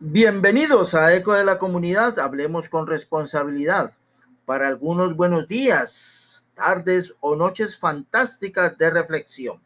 Bienvenidos 0.00 0.94
a 0.94 1.12
Eco 1.12 1.32
de 1.32 1.44
la 1.44 1.58
Comunidad, 1.58 2.20
hablemos 2.20 2.68
con 2.68 2.86
responsabilidad. 2.86 3.94
Para 4.44 4.68
algunos 4.68 5.16
buenos 5.16 5.48
días, 5.48 6.46
tardes 6.54 7.16
o 7.18 7.34
noches 7.34 7.76
fantásticas 7.76 8.78
de 8.78 8.90
reflexión. 8.90 9.60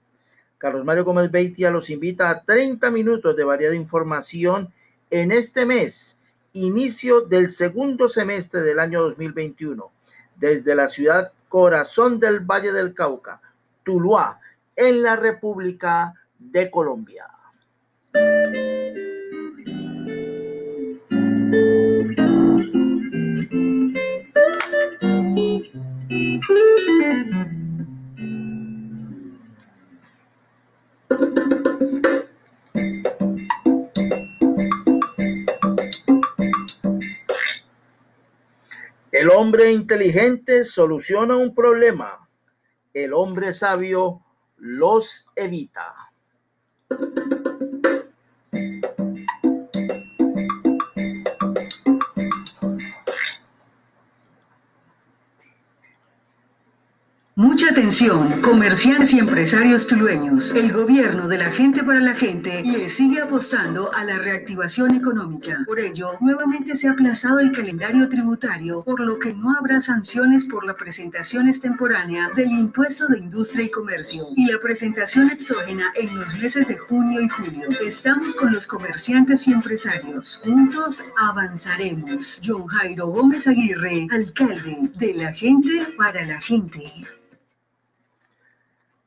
Carlos 0.57 0.87
Mario 0.87 1.05
Gómez 1.05 1.31
Beitia 1.31 1.71
los 1.71 1.91
invita 1.91 2.31
a 2.31 2.45
30 2.45 2.91
minutos 2.91 3.37
de 3.37 3.45
variada 3.45 3.75
información 3.75 4.73
en 5.11 5.33
este 5.33 5.67
mes, 5.67 6.19
inicio 6.55 7.21
del 7.21 7.51
segundo 7.51 8.09
semestre 8.09 8.63
del 8.63 8.79
año 8.79 9.03
2021, 9.03 9.93
desde 10.37 10.75
la 10.75 10.89
ciudad 10.89 11.31
corazón 11.51 12.19
del 12.19 12.41
Valle 12.41 12.73
del 12.73 12.95
Cauca, 12.95 13.43
Tuluá, 13.83 14.41
en 14.77 15.03
la 15.03 15.15
República 15.15 16.15
de 16.39 16.71
Colombia. 16.71 17.27
El 39.13 39.31
hombre 39.31 39.71
inteligente 39.71 40.65
soluciona 40.65 41.37
un 41.37 41.55
problema. 41.55 42.29
El 42.93 43.13
hombre 43.13 43.53
sabio 43.53 44.21
los 44.57 45.27
evita. 45.37 46.12
Mucha 57.35 57.71
atención, 57.71 58.43
comerciantes 58.43 59.15
y 59.15 59.19
empresarios 59.19 59.87
tulueños. 59.87 60.55
El 60.55 60.71
gobierno 60.71 61.29
de 61.29 61.39
la 61.39 61.51
gente 61.51 61.83
para 61.83 61.99
la 62.01 62.13
gente 62.13 62.63
le 62.63 62.91
sigue 62.91 63.23
apostando 63.23 63.91
a 63.95 64.05
la 64.05 64.19
reactivación 64.19 64.95
económica. 64.95 65.63
Por 65.65 65.81
ello, 65.81 66.11
nuevamente 66.21 66.77
se 66.77 66.89
ha 66.89 66.93
aplazado 66.93 67.39
el 67.41 67.53
calendario 67.53 68.07
tributario, 68.11 68.85
por 68.85 69.01
lo 69.01 69.19
que 69.19 69.33
no 69.33 69.57
habrá 69.57 69.81
sanciones 69.81 70.45
por 70.45 70.67
la 70.67 70.77
presentación 70.77 71.49
extemporánea 71.49 72.29
del 72.37 72.51
impuesto 72.51 73.07
de 73.07 73.21
industria 73.21 73.65
y 73.65 73.71
comercio 73.71 74.27
y 74.37 74.53
la 74.53 74.59
presentación 74.59 75.31
exógena 75.31 75.91
en 75.95 76.15
los 76.15 76.39
meses 76.39 76.69
de 76.69 76.77
junio 76.77 77.23
y 77.23 77.31
julio. 77.31 77.67
Estamos 77.83 78.35
con 78.35 78.53
los 78.53 78.67
comerciantes 78.67 79.49
y 79.49 79.55
empresarios. 79.55 80.39
Juntos 80.45 81.03
avanzaremos. 81.19 82.43
John 82.45 82.67
Jairo 82.67 83.07
Gómez 83.07 83.49
Aguirre, 83.49 84.07
alcalde 84.11 84.77
de 84.97 85.15
la 85.15 85.33
gente 85.33 85.79
para 85.97 86.27
la 86.27 86.39
gente. 86.39 86.83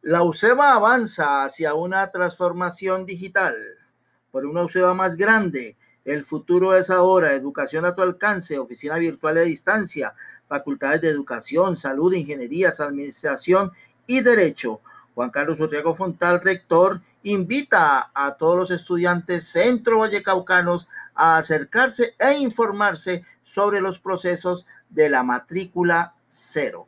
La 0.05 0.21
UCEBA 0.21 0.73
avanza 0.73 1.43
hacia 1.43 1.73
una 1.73 2.11
transformación 2.11 3.07
digital 3.07 3.55
por 4.29 4.45
una 4.45 4.61
UCEBA 4.61 4.93
más 4.93 5.15
grande. 5.15 5.77
El 6.05 6.23
futuro 6.23 6.75
es 6.75 6.91
ahora. 6.91 7.33
Educación 7.33 7.85
a 7.85 7.95
tu 7.95 8.03
alcance, 8.03 8.59
oficina 8.59 8.97
virtual 8.97 9.33
de 9.33 9.45
distancia, 9.45 10.13
facultades 10.47 11.01
de 11.01 11.09
educación, 11.09 11.75
salud, 11.75 12.13
ingenierías, 12.13 12.81
administración 12.81 13.71
y 14.05 14.21
derecho. 14.21 14.79
Juan 15.15 15.31
Carlos 15.31 15.59
Urriago 15.59 15.95
Fontal, 15.95 16.39
rector, 16.39 17.01
invita 17.23 18.11
a 18.13 18.35
todos 18.35 18.55
los 18.55 18.69
estudiantes 18.69 19.47
centro 19.47 19.97
vallecaucanos 20.01 20.87
a 21.15 21.37
acercarse 21.37 22.13
e 22.19 22.33
informarse 22.33 23.23
sobre 23.41 23.81
los 23.81 23.97
procesos 23.97 24.67
de 24.87 25.09
la 25.09 25.23
matrícula 25.23 26.13
cero. 26.27 26.85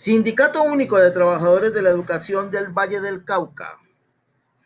Sindicato 0.00 0.62
Único 0.62 0.98
de 0.98 1.10
Trabajadores 1.10 1.74
de 1.74 1.82
la 1.82 1.90
Educación 1.90 2.50
del 2.50 2.68
Valle 2.70 3.02
del 3.02 3.22
Cauca, 3.22 3.76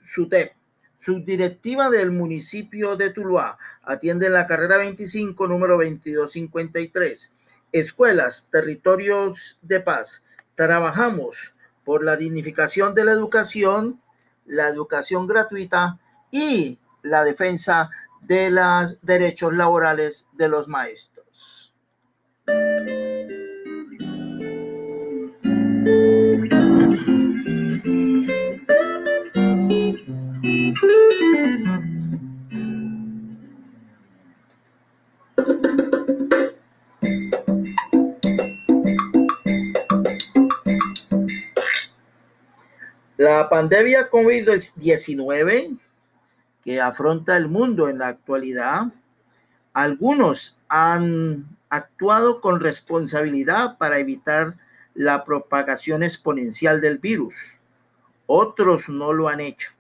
SUTEP, 0.00 0.52
subdirectiva 0.96 1.90
del 1.90 2.12
municipio 2.12 2.94
de 2.94 3.10
Tuluá, 3.10 3.58
atiende 3.82 4.30
la 4.30 4.46
carrera 4.46 4.76
25, 4.76 5.48
número 5.48 5.74
2253. 5.74 7.32
Escuelas, 7.72 8.46
territorios 8.52 9.58
de 9.60 9.80
paz. 9.80 10.22
Trabajamos 10.54 11.52
por 11.84 12.04
la 12.04 12.14
dignificación 12.14 12.94
de 12.94 13.04
la 13.04 13.10
educación, 13.10 14.00
la 14.46 14.68
educación 14.68 15.26
gratuita 15.26 15.98
y 16.30 16.78
la 17.02 17.24
defensa 17.24 17.90
de 18.20 18.52
los 18.52 19.00
derechos 19.02 19.52
laborales 19.52 20.28
de 20.34 20.48
los 20.48 20.68
maestros. 20.68 21.13
La 43.16 43.48
pandemia 43.48 44.10
COVID-19 44.10 45.78
que 46.62 46.80
afronta 46.80 47.36
el 47.36 47.48
mundo 47.48 47.88
en 47.88 47.98
la 47.98 48.08
actualidad, 48.08 48.92
algunos 49.72 50.56
han 50.68 51.56
actuado 51.68 52.40
con 52.40 52.60
responsabilidad 52.60 53.78
para 53.78 53.98
evitar 53.98 54.56
la 54.94 55.24
propagación 55.24 56.02
exponencial 56.02 56.80
del 56.80 56.98
virus. 56.98 57.58
Otros 58.26 58.88
no 58.88 59.12
lo 59.12 59.28
han 59.28 59.40
hecho. 59.40 59.70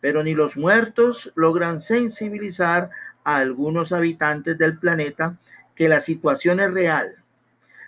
Pero 0.00 0.22
ni 0.22 0.34
los 0.34 0.56
muertos 0.56 1.32
logran 1.34 1.80
sensibilizar 1.80 2.90
a 3.24 3.36
algunos 3.36 3.92
habitantes 3.92 4.58
del 4.58 4.78
planeta 4.78 5.38
que 5.74 5.88
la 5.88 6.00
situación 6.00 6.60
es 6.60 6.72
real. 6.72 7.16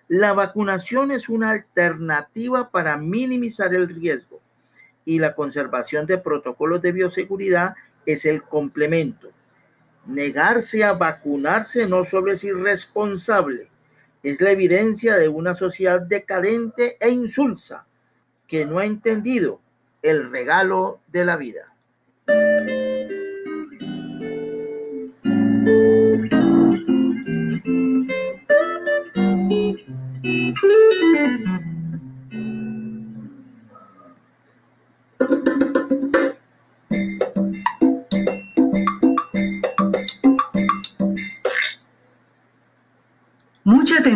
La 0.08 0.32
vacunación 0.32 1.10
es 1.10 1.28
una 1.28 1.50
alternativa 1.50 2.70
para 2.70 2.96
minimizar 2.96 3.74
el 3.74 3.88
riesgo 3.88 4.40
y 5.04 5.18
la 5.18 5.34
conservación 5.34 6.06
de 6.06 6.18
protocolos 6.18 6.80
de 6.82 6.92
bioseguridad 6.92 7.74
es 8.06 8.24
el 8.24 8.42
complemento. 8.42 9.30
Negarse 10.06 10.84
a 10.84 10.92
vacunarse 10.92 11.86
no 11.86 12.04
solo 12.04 12.32
es 12.32 12.44
irresponsable, 12.44 13.68
es 14.24 14.40
la 14.40 14.50
evidencia 14.50 15.16
de 15.16 15.28
una 15.28 15.54
sociedad 15.54 16.00
decadente 16.00 16.96
e 16.98 17.10
insulsa 17.10 17.86
que 18.48 18.66
no 18.66 18.78
ha 18.78 18.86
entendido 18.86 19.60
el 20.02 20.30
regalo 20.30 21.00
de 21.08 21.24
la 21.24 21.36
vida. 21.36 21.73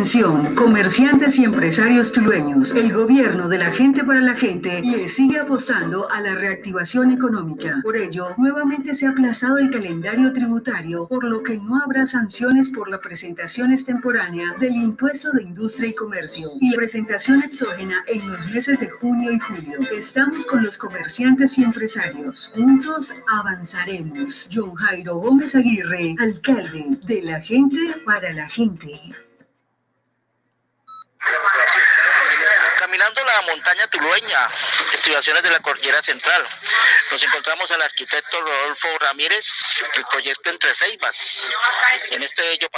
Atención, 0.09 0.55
comerciantes 0.55 1.37
y 1.37 1.43
empresarios 1.43 2.11
tulueños. 2.11 2.73
El 2.73 2.91
gobierno 2.91 3.47
de 3.47 3.59
la 3.59 3.71
gente 3.71 4.03
para 4.03 4.21
la 4.21 4.33
gente 4.33 4.81
le 4.81 5.07
sigue 5.07 5.37
apostando 5.37 6.09
a 6.09 6.19
la 6.19 6.33
reactivación 6.33 7.11
económica. 7.11 7.79
Por 7.83 7.95
ello, 7.95 8.29
nuevamente 8.37 8.95
se 8.95 9.05
ha 9.05 9.11
aplazado 9.11 9.59
el 9.59 9.69
calendario 9.69 10.33
tributario, 10.33 11.07
por 11.07 11.25
lo 11.25 11.43
que 11.43 11.57
no 11.57 11.79
habrá 11.79 12.07
sanciones 12.07 12.69
por 12.69 12.89
la 12.89 12.99
presentación 12.99 13.71
extemporánea 13.71 14.55
del 14.59 14.77
impuesto 14.77 15.31
de 15.31 15.43
industria 15.43 15.89
y 15.89 15.93
comercio 15.93 16.49
y 16.59 16.71
la 16.71 16.77
presentación 16.77 17.43
exógena 17.43 18.03
en 18.07 18.31
los 18.31 18.49
meses 18.49 18.79
de 18.79 18.89
junio 18.89 19.31
y 19.31 19.37
julio. 19.37 19.77
Estamos 19.95 20.43
con 20.47 20.63
los 20.63 20.75
comerciantes 20.79 21.55
y 21.59 21.63
empresarios. 21.63 22.49
Juntos 22.55 23.13
avanzaremos. 23.31 24.49
John 24.51 24.73
Jairo 24.73 25.17
Gómez 25.17 25.53
Aguirre, 25.53 26.15
alcalde 26.17 26.97
de 27.05 27.21
la 27.21 27.41
gente 27.41 27.77
para 28.03 28.33
la 28.33 28.49
gente. 28.49 28.89
Gracias. 31.31 31.88
La 33.25 33.41
montaña 33.41 33.85
tulueña, 33.87 34.49
estribaciones 34.93 35.43
de 35.43 35.49
la 35.49 35.59
cordillera 35.59 36.01
central. 36.01 36.45
Nos 37.11 37.21
encontramos 37.21 37.69
al 37.69 37.81
arquitecto 37.81 38.39
Rodolfo 38.39 38.87
Ramírez, 38.97 39.83
el 39.93 40.05
proyecto 40.05 40.49
Entre 40.49 40.73
Ceibas, 40.73 41.49
en 42.11 42.23
este 42.23 42.41
bello 42.43 42.69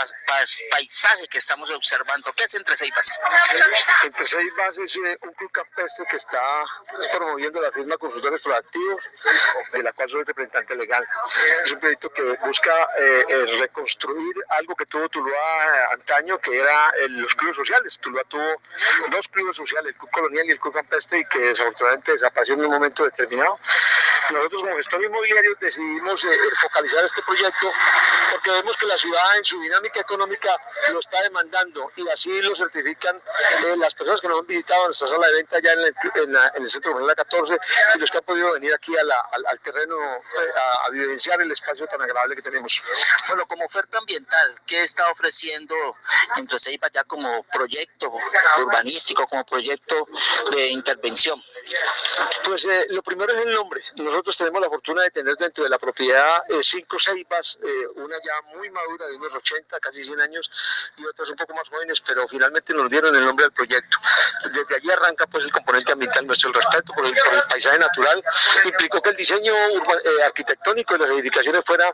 paisaje 0.69 1.27
que 1.27 1.38
estamos 1.38 1.69
observando. 1.69 2.33
¿Qué 2.33 2.45
es 2.45 2.53
Entre 2.55 2.75
Ceibas? 2.75 3.19
Entre 4.03 4.25
Ceibas 4.25 4.77
es 4.79 4.95
eh, 4.95 5.17
un 5.21 5.33
club 5.33 5.51
campestre 5.51 6.05
que 6.09 6.17
está 6.17 6.41
promoviendo 7.13 7.61
la 7.61 7.71
firma 7.71 7.97
Consultores 7.97 8.41
Proactivos, 8.41 9.03
de 9.73 9.83
la 9.83 9.93
cual 9.93 10.09
soy 10.09 10.23
representante 10.23 10.75
legal. 10.75 11.07
Es 11.63 11.71
un 11.71 11.79
proyecto 11.79 12.11
que 12.11 12.23
busca 12.45 12.89
eh, 12.97 13.25
eh, 13.29 13.45
reconstruir 13.59 14.35
algo 14.49 14.75
que 14.75 14.88
tuvo 14.88 15.07
Tuluá 15.07 15.91
antaño, 15.91 16.39
que 16.39 16.57
era 16.57 16.91
los 17.09 17.35
clubes 17.35 17.55
sociales. 17.55 17.99
Tuluá 17.99 18.23
tuvo 18.23 18.61
dos 19.09 19.27
clubes 19.27 19.55
sociales, 19.55 19.89
el 19.89 19.95
Club 19.95 20.11
Colonial 20.11 20.31
y 20.33 20.51
el 20.51 20.60
Club 20.60 20.74
Campestre, 20.74 21.19
y 21.19 21.25
que 21.25 21.39
desafortunadamente 21.39 22.13
desapareció 22.13 22.56
en 22.56 22.66
un 22.66 22.72
momento 22.72 23.04
determinado. 23.04 23.57
Nosotros 24.31 24.62
como 24.62 24.75
gestor 24.78 25.04
inmobiliario 25.04 25.56
decidimos 25.60 26.24
eh, 26.24 26.30
focalizar 26.62 27.04
este 27.04 27.22
proyecto 27.24 27.72
porque 28.31 28.51
vemos 28.51 28.78
que 28.78 28.86
la 28.86 28.98
ciudad 28.98 29.38
en 29.38 29.44
su 29.44 29.60
dinámica 29.60 30.00
económica 30.00 30.57
lo 30.92 31.00
está 31.00 31.22
demandando 31.22 31.92
y 31.95 32.07
así 32.07 32.42
lo 32.42 32.56
certifican 32.56 33.18
eh, 33.66 33.75
las 33.78 33.94
personas 33.94 34.22
que 34.22 34.28
nos 34.28 34.39
han 34.39 34.48
visitado 34.48 34.81
en 34.81 34.88
nuestra 34.88 35.07
sala 35.10 35.28
de 35.28 35.33
venta 35.33 35.60
ya 35.62 35.74
en, 35.74 35.80
el, 35.80 36.69
centro 36.69 36.98
de 36.98 37.06
la 37.06 37.16
14 37.16 37.57
y 37.95 38.00
los 38.00 38.10
que 38.10 38.18
han 38.18 38.24
podido 38.24 38.54
venir 38.54 38.74
aquí 38.74 38.94
al, 38.95 39.60
terreno 39.60 39.95
eh, 39.98 40.50
a, 40.86 40.89
vivenciar 40.92 41.42
el 41.42 41.51
espacio 41.51 41.86
tan 41.88 42.01
agradable 42.01 42.36
que 42.36 42.42
tenemos. 42.42 42.81
Bueno, 43.27 43.45
como 43.48 43.66
oferta 43.66 43.98
ambiental, 43.98 44.62
¿qué 44.66 44.84
está 44.84 45.10
ofreciendo 45.12 45.75
entre 46.38 46.57
Ceiba 46.57 46.88
ya 46.94 47.04
como 47.04 47.44
proyecto 47.44 48.13
urbanístico, 48.60 49.27
como 49.27 49.45
proyecto 49.45 50.07
de 50.51 50.69
intervención? 50.69 51.41
Pues 52.44 52.68
lo 52.89 53.01
primero 53.03 53.33
es 53.33 53.45
el 53.45 53.53
nombre. 53.53 53.81
Nosotros 53.95 54.35
tenemos 54.35 54.62
la 54.62 54.69
fortuna 54.69 55.03
de 55.03 55.12
tener 55.12 55.35
dentro 55.38 55.63
de 55.63 55.69
la 55.69 55.77
propiedad 55.77 56.44
eh, 56.50 56.59
cinco 56.63 56.97
ceibas, 57.00 57.57
eh, 57.63 57.88
una 57.95 58.15
ya 58.18 58.56
muy 58.56 58.69
madura 58.69 59.07
de 59.07 59.15
unos 59.15 59.33
80, 59.33 59.79
casi 59.79 60.03
100 60.03 60.21
años, 60.21 60.50
y 60.97 61.06
otras 61.06 61.29
un 61.29 61.35
poco 61.35 61.53
más 61.53 61.68
jóvenes, 61.69 62.01
pero 62.06 62.27
finalmente 62.27 62.73
nos 62.73 62.89
dieron 62.89 63.15
el 63.15 63.23
nombre 63.23 63.45
del 63.45 63.53
proyecto. 63.53 63.97
Desde 64.45 64.75
allí 64.75 64.91
arranca 64.91 65.27
pues 65.27 65.45
el 65.45 65.51
componente 65.51 65.91
ambiental 65.91 66.27
nuestro, 66.27 66.51
respeto 66.51 66.94
por 66.94 67.06
el, 67.06 67.15
paisaje 67.50 67.79
natural, 67.79 68.24
implicó 68.65 69.01
que 69.01 69.09
el 69.09 69.15
diseño 69.15 69.53
eh, 69.53 70.24
arquitectónico 70.24 70.94
de 70.95 71.00
las 71.00 71.09
edificaciones 71.12 71.63
fuera 71.65 71.94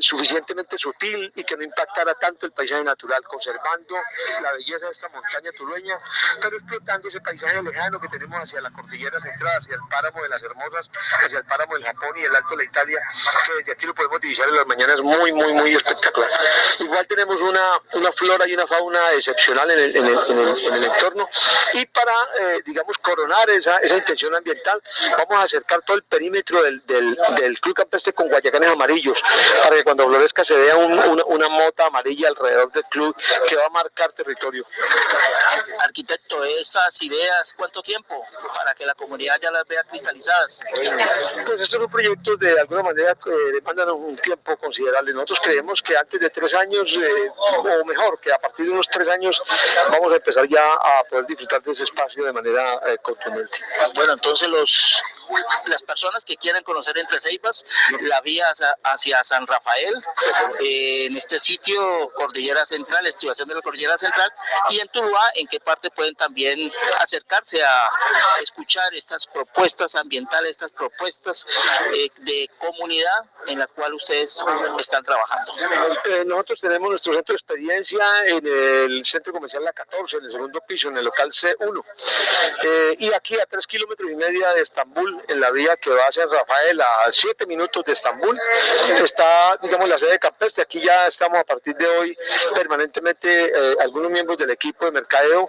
suficientemente 0.00 0.76
sutil 0.78 1.32
y 1.34 1.44
que 1.44 1.56
no 1.56 1.62
impactara 1.62 2.14
tanto 2.14 2.46
el 2.46 2.52
paisaje 2.52 2.84
natural, 2.84 3.22
conservando 3.24 3.94
la 4.42 4.52
belleza 4.52 4.86
de 4.86 4.92
esta 4.92 5.08
montaña 5.08 5.50
tulueña, 5.56 5.98
pero 6.40 6.56
explotando 6.56 7.08
ese 7.08 7.20
paisaje 7.20 7.41
lejano 7.62 8.00
que 8.00 8.08
tenemos 8.08 8.40
hacia 8.40 8.60
la 8.60 8.70
cordillera 8.70 9.20
central, 9.20 9.58
hacia 9.58 9.74
el 9.74 9.80
páramo 9.90 10.22
de 10.22 10.28
las 10.28 10.42
Hermosas, 10.42 10.90
hacia 11.24 11.38
el 11.38 11.44
páramo 11.44 11.74
del 11.74 11.84
Japón 11.84 12.10
y 12.16 12.24
el 12.24 12.34
Alto 12.34 12.50
de 12.50 12.56
la 12.58 12.64
Italia, 12.64 13.00
que 13.46 13.54
desde 13.54 13.72
aquí 13.72 13.86
lo 13.86 13.94
podemos 13.94 14.20
divisar 14.20 14.48
en 14.48 14.56
las 14.56 14.66
mañanas 14.66 15.00
muy, 15.00 15.32
muy, 15.32 15.52
muy 15.52 15.74
espectacular. 15.74 16.30
Igual 16.78 17.06
tenemos 17.06 17.40
una, 17.40 17.60
una 17.94 18.12
flora 18.12 18.46
y 18.46 18.54
una 18.54 18.66
fauna 18.66 19.12
excepcional 19.12 19.70
en 19.70 19.78
el, 19.78 19.96
en 19.96 20.06
el, 20.06 20.18
en 20.28 20.74
el, 20.74 20.84
entorno 20.84 21.28
y 21.74 21.86
para, 21.86 22.12
eh, 22.40 22.62
digamos, 22.64 22.96
coronar 22.98 23.48
esa, 23.50 23.78
esa 23.78 23.96
intención 23.96 24.34
ambiental, 24.34 24.82
vamos 25.18 25.38
a 25.38 25.42
acercar 25.42 25.82
todo 25.82 25.96
el 25.96 26.02
perímetro 26.04 26.62
del, 26.62 26.84
del, 26.86 27.18
del 27.36 27.60
Club 27.60 27.74
Campestre 27.74 28.12
con 28.12 28.28
guayacanes 28.28 28.70
amarillos, 28.70 29.20
para 29.62 29.76
que 29.76 29.84
cuando 29.84 30.06
florezca 30.06 30.44
se 30.44 30.56
vea 30.56 30.76
una, 30.76 31.24
una 31.26 31.48
mota 31.48 31.86
amarilla 31.86 32.28
alrededor 32.28 32.72
del 32.72 32.84
club 32.84 33.16
que 33.48 33.56
va 33.56 33.66
a 33.66 33.70
marcar 33.70 34.12
territorio. 34.12 34.64
Arquitecto, 35.80 36.44
esas 36.44 37.00
ideas, 37.02 37.31
¿cuánto 37.56 37.82
tiempo 37.82 38.24
para 38.54 38.74
que 38.74 38.86
la 38.86 38.94
comunidad 38.94 39.38
ya 39.40 39.50
las 39.50 39.66
vea 39.66 39.82
cristalizadas? 39.84 40.62
Pues 40.74 41.60
estos 41.60 41.80
son 41.80 41.90
proyectos 41.90 42.38
de 42.38 42.60
alguna 42.60 42.82
manera 42.82 43.14
que 43.14 43.30
demandan 43.30 43.90
un 43.90 44.16
tiempo 44.18 44.56
considerable. 44.56 45.12
Nosotros 45.12 45.40
creemos 45.42 45.82
que 45.82 45.96
antes 45.96 46.20
de 46.20 46.30
tres 46.30 46.54
años, 46.54 46.92
eh, 46.94 47.30
o 47.36 47.84
mejor, 47.84 48.18
que 48.20 48.32
a 48.32 48.38
partir 48.38 48.66
de 48.66 48.72
unos 48.72 48.86
tres 48.90 49.08
años 49.08 49.42
vamos 49.90 50.12
a 50.12 50.16
empezar 50.16 50.46
ya 50.48 50.64
a 50.72 51.04
poder 51.08 51.26
disfrutar 51.26 51.62
de 51.62 51.72
ese 51.72 51.84
espacio 51.84 52.24
de 52.24 52.32
manera 52.32 52.80
eh, 52.86 52.98
contundente. 53.02 53.58
Bueno, 53.94 54.12
entonces 54.14 54.48
los 54.48 55.02
las 55.66 55.82
personas 55.82 56.24
que 56.24 56.36
quieran 56.36 56.62
conocer 56.62 56.96
Entre 56.98 57.18
Ceibas, 57.18 57.64
la 58.02 58.20
vía 58.20 58.46
hacia, 58.84 59.24
San 59.24 59.46
Rafael, 59.46 59.94
eh, 60.60 61.06
en 61.06 61.16
este 61.16 61.38
sitio 61.38 62.10
Cordillera 62.14 62.64
Central, 62.66 63.06
estribación 63.06 63.48
de 63.48 63.54
la 63.54 63.62
Cordillera 63.62 63.96
Central, 63.98 64.30
y 64.70 64.80
en 64.80 64.88
Tuluá, 64.88 65.32
en 65.34 65.46
qué 65.46 65.60
parte 65.60 65.90
pueden 65.90 66.14
también 66.14 66.72
acercarse 67.22 67.62
a 67.62 67.82
escuchar 68.42 68.92
estas 68.94 69.26
propuestas 69.26 69.94
ambientales, 69.94 70.52
estas 70.52 70.70
propuestas 70.72 71.46
eh, 71.94 72.10
de 72.18 72.48
comunidad 72.58 73.24
en 73.46 73.58
la 73.58 73.66
cual 73.66 73.94
ustedes 73.94 74.42
están 74.78 75.04
trabajando. 75.04 75.52
Eh, 76.04 76.24
nosotros 76.24 76.60
tenemos 76.60 76.90
nuestro 76.90 77.14
centro 77.14 77.32
de 77.32 77.36
experiencia 77.36 78.04
en 78.26 78.46
el 78.46 79.04
centro 79.04 79.32
comercial 79.32 79.64
La 79.64 79.72
14, 79.72 80.16
en 80.18 80.24
el 80.24 80.30
segundo 80.30 80.60
piso, 80.66 80.88
en 80.88 80.96
el 80.96 81.04
local 81.04 81.30
C1. 81.30 81.84
y 82.98 83.12
aquí 83.12 83.38
a 83.38 83.46
tres 83.46 83.66
kilómetros 83.66 84.10
y 84.10 84.14
media 84.14 84.52
de 84.54 84.62
Estambul, 84.62 85.22
en 85.28 85.40
la 85.40 85.50
vía 85.50 85.76
que 85.76 85.90
va 85.90 86.06
a 86.08 86.12
San 86.12 86.30
Rafael 86.30 86.80
a 86.80 87.12
siete 87.12 87.46
minutos 87.46 87.84
de 87.84 87.92
Estambul. 87.92 88.38
Está, 89.02 89.58
digamos, 89.62 89.88
la 89.88 89.98
sede 89.98 90.12
de 90.12 90.18
Campestre. 90.18 90.62
Aquí 90.62 90.80
ya 90.80 91.06
estamos 91.06 91.38
a 91.38 91.44
partir 91.44 91.76
de 91.76 91.86
hoy 91.86 92.16
permanentemente 92.54 93.52
eh, 93.54 93.76
algunos 93.80 94.10
miembros 94.10 94.38
del 94.38 94.50
equipo 94.50 94.84
de 94.84 94.92
mercadeo. 94.92 95.48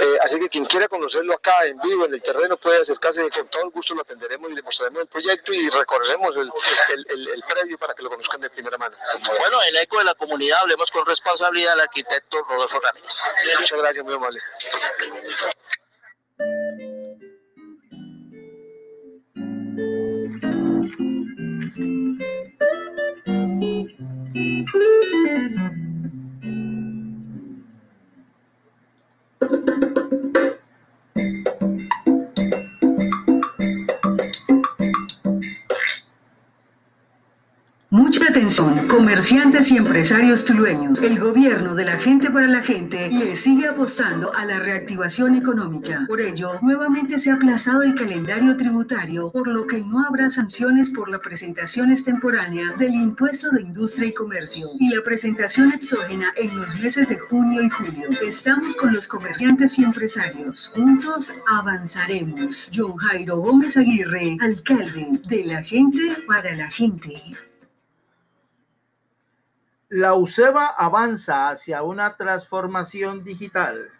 Eh, 0.00 0.18
así 0.22 0.38
que 0.38 0.48
quien 0.48 0.64
quiera 0.64 0.88
conocerlo 1.04 1.34
acá 1.34 1.64
en 1.66 1.78
vivo, 1.80 2.06
en 2.06 2.14
el 2.14 2.22
terreno, 2.22 2.56
puede 2.56 2.80
acercarse. 2.80 3.28
Con 3.30 3.48
todo 3.48 3.64
el 3.64 3.70
gusto 3.70 3.94
lo 3.94 4.00
atenderemos 4.00 4.50
y 4.50 4.54
le 4.54 4.62
mostraremos 4.62 5.02
el 5.02 5.08
proyecto 5.08 5.52
y 5.52 5.68
recorreremos 5.68 6.34
el, 6.36 6.50
el, 7.10 7.28
el, 7.28 7.42
predio 7.42 7.78
para 7.78 7.94
que 7.94 8.02
lo 8.02 8.08
conozcan 8.08 8.40
de 8.40 8.48
primera 8.48 8.78
mano. 8.78 8.96
Bueno, 9.38 9.58
el 9.68 9.76
eco 9.76 9.98
de 9.98 10.04
la 10.04 10.14
comunidad, 10.14 10.60
hablemos 10.62 10.90
con 10.90 11.04
responsabilidad 11.04 11.74
al 11.74 11.80
arquitecto 11.80 12.42
Rodolfo 12.44 12.80
Ramírez. 12.80 13.24
Muchas 13.58 13.78
gracias, 13.78 14.04
muy 14.04 14.14
amable. 14.14 14.40
Atención, 38.44 38.88
comerciantes 38.88 39.70
y 39.70 39.78
empresarios 39.78 40.44
tulueños. 40.44 41.00
El 41.00 41.18
gobierno 41.18 41.74
de 41.74 41.86
la 41.86 41.98
gente 41.98 42.30
para 42.30 42.46
la 42.46 42.60
gente 42.60 43.08
le 43.08 43.36
sigue 43.36 43.66
apostando 43.66 44.34
a 44.34 44.44
la 44.44 44.58
reactivación 44.58 45.34
económica. 45.34 46.04
Por 46.06 46.20
ello, 46.20 46.58
nuevamente 46.60 47.18
se 47.18 47.30
ha 47.30 47.36
aplazado 47.36 47.82
el 47.82 47.94
calendario 47.94 48.54
tributario, 48.58 49.32
por 49.32 49.48
lo 49.48 49.66
que 49.66 49.80
no 49.80 50.04
habrá 50.06 50.28
sanciones 50.28 50.90
por 50.90 51.08
la 51.08 51.20
presentación 51.20 51.90
extemporánea 51.90 52.74
del 52.76 52.92
impuesto 52.94 53.50
de 53.50 53.62
industria 53.62 54.08
y 54.08 54.12
comercio 54.12 54.68
y 54.78 54.94
la 54.94 55.02
presentación 55.02 55.72
exógena 55.72 56.34
en 56.36 56.54
los 56.54 56.78
meses 56.78 57.08
de 57.08 57.18
junio 57.18 57.62
y 57.62 57.70
julio. 57.70 58.10
Estamos 58.28 58.76
con 58.76 58.92
los 58.92 59.08
comerciantes 59.08 59.78
y 59.78 59.84
empresarios. 59.84 60.70
Juntos 60.74 61.32
avanzaremos. 61.50 62.70
John 62.74 62.94
Jairo 62.96 63.38
Gómez 63.38 63.78
Aguirre, 63.78 64.36
alcalde 64.38 65.06
de 65.26 65.44
la 65.46 65.62
gente 65.62 66.02
para 66.26 66.52
la 66.52 66.70
gente. 66.70 67.14
La 69.94 70.14
UCEBA 70.14 70.74
avanza 70.76 71.50
hacia 71.50 71.84
una 71.84 72.16
transformación 72.16 73.22
digital. 73.22 73.90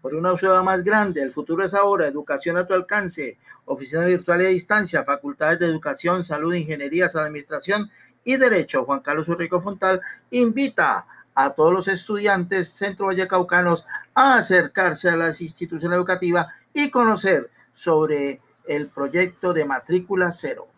Por 0.00 0.14
una 0.14 0.32
UCEBA 0.32 0.62
más 0.62 0.84
grande, 0.84 1.22
el 1.22 1.32
futuro 1.32 1.64
es 1.64 1.74
ahora, 1.74 2.06
educación 2.06 2.56
a 2.56 2.68
tu 2.68 2.72
alcance, 2.72 3.36
oficina 3.64 4.04
virtual 4.04 4.42
a 4.42 4.44
distancia, 4.44 5.02
facultades 5.02 5.58
de 5.58 5.66
educación, 5.66 6.22
salud, 6.22 6.54
ingenierías, 6.54 7.16
administración 7.16 7.90
y 8.22 8.36
derecho. 8.36 8.84
Juan 8.84 9.00
Carlos 9.00 9.28
Urrico 9.28 9.60
Fontal 9.60 10.00
invita 10.30 11.04
a 11.34 11.50
todos 11.50 11.72
los 11.72 11.88
estudiantes 11.88 12.68
centro 12.68 13.06
vallecaucanos 13.06 13.84
a 14.14 14.36
acercarse 14.36 15.08
a 15.08 15.16
las 15.16 15.40
instituciones 15.40 15.96
educativas 15.96 16.46
y 16.72 16.90
conocer 16.90 17.50
sobre 17.74 18.40
el 18.68 18.86
proyecto 18.86 19.52
de 19.52 19.64
matrícula 19.64 20.30
cero. 20.30 20.68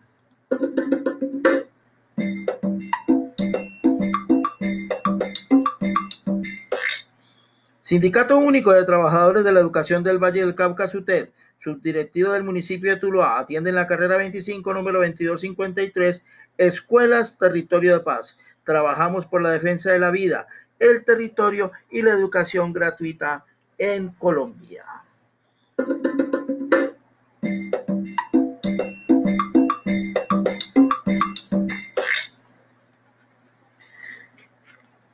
Sindicato 7.83 8.39
Único 8.39 8.71
de 8.71 8.85
Trabajadores 8.85 9.43
de 9.43 9.51
la 9.51 9.59
Educación 9.59 10.05
del 10.05 10.23
Valle 10.23 10.39
del 10.39 10.55
Cauca, 10.55 10.87
SUTED, 10.87 11.31
subdirectivo 11.59 12.31
del 12.31 12.45
municipio 12.45 12.93
de 12.93 13.01
Tuluá, 13.01 13.41
atiende 13.41 13.71
en 13.71 13.75
la 13.75 13.89
carrera 13.89 14.17
25, 14.19 14.73
número 14.73 15.01
2253, 15.01 16.23
Escuelas 16.59 17.37
Territorio 17.39 17.95
de 17.95 18.05
Paz. 18.05 18.39
Trabajamos 18.65 19.27
por 19.27 19.43
la 19.43 19.51
defensa 19.51 19.91
de 19.91 19.99
la 19.99 20.13
vida, 20.13 20.47
el 20.79 21.05
territorio 21.05 21.73
y 21.91 22.03
la 22.03 22.13
educación 22.13 22.73
gratuita 22.73 23.45
en 23.77 24.11
Colombia. 24.11 24.85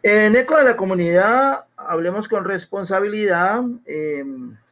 En 0.03 0.37
Eco 0.37 0.57
de 0.57 0.63
la 0.63 0.77
Comunidad, 0.77 1.65
hablemos 1.77 2.29
con 2.29 2.45
responsabilidad. 2.45 3.63
Eh, 3.85 4.25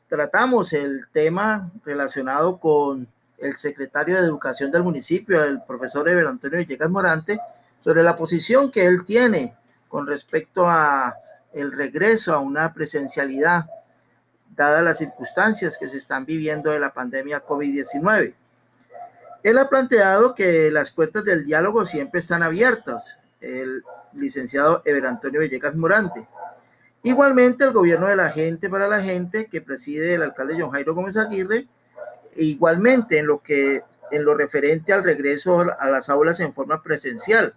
tratamos 0.09 0.73
el 0.73 1.09
tema 1.13 1.73
relacionado 1.85 2.59
con 2.61 3.09
el 3.39 3.57
secretario 3.57 4.15
de 4.15 4.25
Educación 4.25 4.71
del 4.71 4.85
municipio, 4.85 5.43
el 5.43 5.63
profesor 5.63 6.09
Eber 6.09 6.29
Antonio 6.29 6.59
Villegas 6.59 6.89
Morante, 6.89 7.41
sobre 7.83 8.05
la 8.05 8.17
posición 8.17 8.71
que 8.71 8.87
él 8.87 9.05
tiene 9.05 9.57
con 9.89 10.07
respecto 10.07 10.69
a 10.69 11.17
el 11.53 11.73
regreso 11.73 12.33
a 12.33 12.39
una 12.39 12.73
presencialidad, 12.73 13.67
dadas 14.55 14.85
las 14.85 14.99
circunstancias 14.99 15.77
que 15.77 15.89
se 15.89 15.97
están 15.97 16.25
viviendo 16.25 16.71
de 16.71 16.79
la 16.79 16.95
pandemia 16.95 17.45
COVID-19. 17.45 18.33
Él 19.43 19.59
ha 19.59 19.69
planteado 19.69 20.37
que 20.37 20.71
las 20.71 20.93
puertas 20.93 21.25
del 21.25 21.45
diálogo 21.45 21.85
siempre 21.85 22.21
están 22.21 22.45
abiertas, 22.45 23.19
el 23.41 23.83
licenciado 24.13 24.83
Eber 24.85 25.07
Antonio 25.07 25.41
Villegas 25.41 25.75
Morante. 25.75 26.27
Igualmente, 27.03 27.65
el 27.65 27.73
gobierno 27.73 28.09
de 28.09 28.17
la 28.17 28.31
gente 28.31 28.69
para 28.69 28.89
la 28.89 29.03
gente 29.03 29.47
que 29.47 29.61
preside 29.61 30.15
el 30.15 30.23
alcalde 30.23 30.57
John 30.59 30.71
Jairo 30.71 30.95
Gómez 30.95 31.17
Aguirre, 31.17 31.69
e 32.35 32.45
igualmente 32.45 33.19
en 33.19 33.27
lo 33.27 33.43
que 33.43 33.83
en 34.11 34.25
lo 34.25 34.35
referente 34.35 34.93
al 34.93 35.05
regreso 35.05 35.61
a 35.61 35.89
las 35.89 36.09
aulas 36.09 36.41
en 36.41 36.53
forma 36.53 36.83
presencial. 36.83 37.55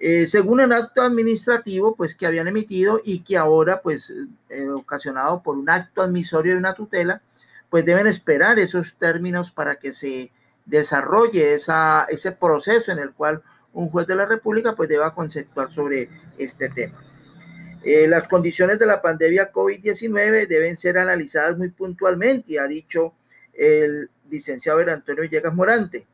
Eh, 0.00 0.26
según 0.26 0.60
el 0.60 0.72
acto 0.72 1.02
administrativo, 1.02 1.96
pues 1.96 2.14
que 2.14 2.26
habían 2.26 2.46
emitido 2.46 3.00
y 3.02 3.20
que 3.20 3.36
ahora, 3.36 3.82
pues, 3.82 4.12
eh, 4.48 4.68
ocasionado 4.68 5.42
por 5.42 5.56
un 5.58 5.68
acto 5.68 6.02
admisorio 6.02 6.52
de 6.52 6.58
una 6.58 6.74
tutela, 6.74 7.20
pues 7.68 7.84
deben 7.84 8.06
esperar 8.06 8.58
esos 8.58 8.94
términos 8.94 9.50
para 9.50 9.76
que 9.76 9.92
se 9.92 10.30
desarrolle 10.66 11.54
esa, 11.54 12.06
ese 12.08 12.32
proceso 12.32 12.92
en 12.92 12.98
el 12.98 13.12
cual 13.12 13.42
un 13.72 13.90
juez 13.90 14.06
de 14.06 14.16
la 14.16 14.26
República 14.26 14.74
pues 14.74 14.88
deba 14.88 15.14
conceptuar 15.14 15.70
sobre 15.70 16.08
este 16.36 16.68
tema. 16.68 17.02
Eh, 17.84 18.08
las 18.08 18.26
condiciones 18.26 18.78
de 18.78 18.86
la 18.86 19.00
pandemia 19.00 19.52
COVID-19 19.52 20.46
deben 20.48 20.76
ser 20.76 20.98
analizadas 20.98 21.56
muy 21.56 21.70
puntualmente, 21.70 22.58
ha 22.58 22.66
dicho 22.66 23.14
el 23.54 24.10
licenciado 24.30 24.80
Antonio 24.80 25.22
Villegas 25.22 25.54
Morante. 25.54 26.06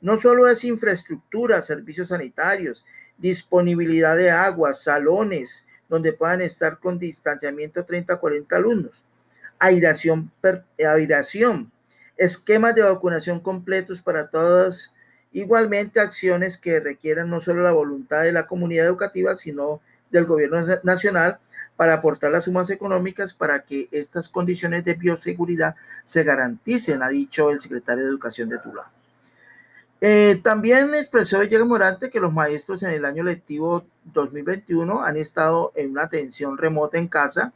No 0.00 0.16
solo 0.16 0.48
es 0.48 0.64
infraestructura, 0.64 1.60
servicios 1.60 2.08
sanitarios, 2.08 2.84
disponibilidad 3.18 4.16
de 4.16 4.30
agua, 4.30 4.72
salones 4.72 5.64
donde 5.88 6.12
puedan 6.12 6.40
estar 6.40 6.78
con 6.78 6.98
distanciamiento 6.98 7.84
30 7.84 8.14
a 8.14 8.16
40 8.16 8.56
alumnos, 8.56 9.04
airación, 9.58 10.32
airación, 10.78 11.70
esquemas 12.16 12.74
de 12.74 12.82
vacunación 12.82 13.40
completos 13.40 14.00
para 14.00 14.28
todas, 14.28 14.91
igualmente 15.32 16.00
acciones 16.00 16.58
que 16.58 16.80
requieran 16.80 17.30
no 17.30 17.40
solo 17.40 17.62
la 17.62 17.72
voluntad 17.72 18.22
de 18.22 18.32
la 18.32 18.46
comunidad 18.46 18.86
educativa, 18.86 19.36
sino 19.36 19.80
del 20.10 20.26
gobierno 20.26 20.64
nacional 20.82 21.38
para 21.76 21.94
aportar 21.94 22.30
las 22.30 22.44
sumas 22.44 22.70
económicas 22.70 23.32
para 23.32 23.64
que 23.64 23.88
estas 23.90 24.28
condiciones 24.28 24.84
de 24.84 24.94
bioseguridad 24.94 25.74
se 26.04 26.22
garanticen, 26.22 27.02
ha 27.02 27.08
dicho 27.08 27.50
el 27.50 27.60
secretario 27.60 28.04
de 28.04 28.10
Educación 28.10 28.48
de 28.48 28.58
Tula. 28.58 28.90
Eh, 30.04 30.40
también 30.42 30.94
expresó 30.94 31.40
Diego 31.40 31.64
Morante 31.64 32.10
que 32.10 32.20
los 32.20 32.32
maestros 32.32 32.82
en 32.82 32.90
el 32.90 33.04
año 33.04 33.22
lectivo 33.22 33.86
2021 34.12 35.02
han 35.02 35.16
estado 35.16 35.72
en 35.76 35.92
una 35.92 36.02
atención 36.02 36.58
remota 36.58 36.98
en 36.98 37.06
casa 37.06 37.52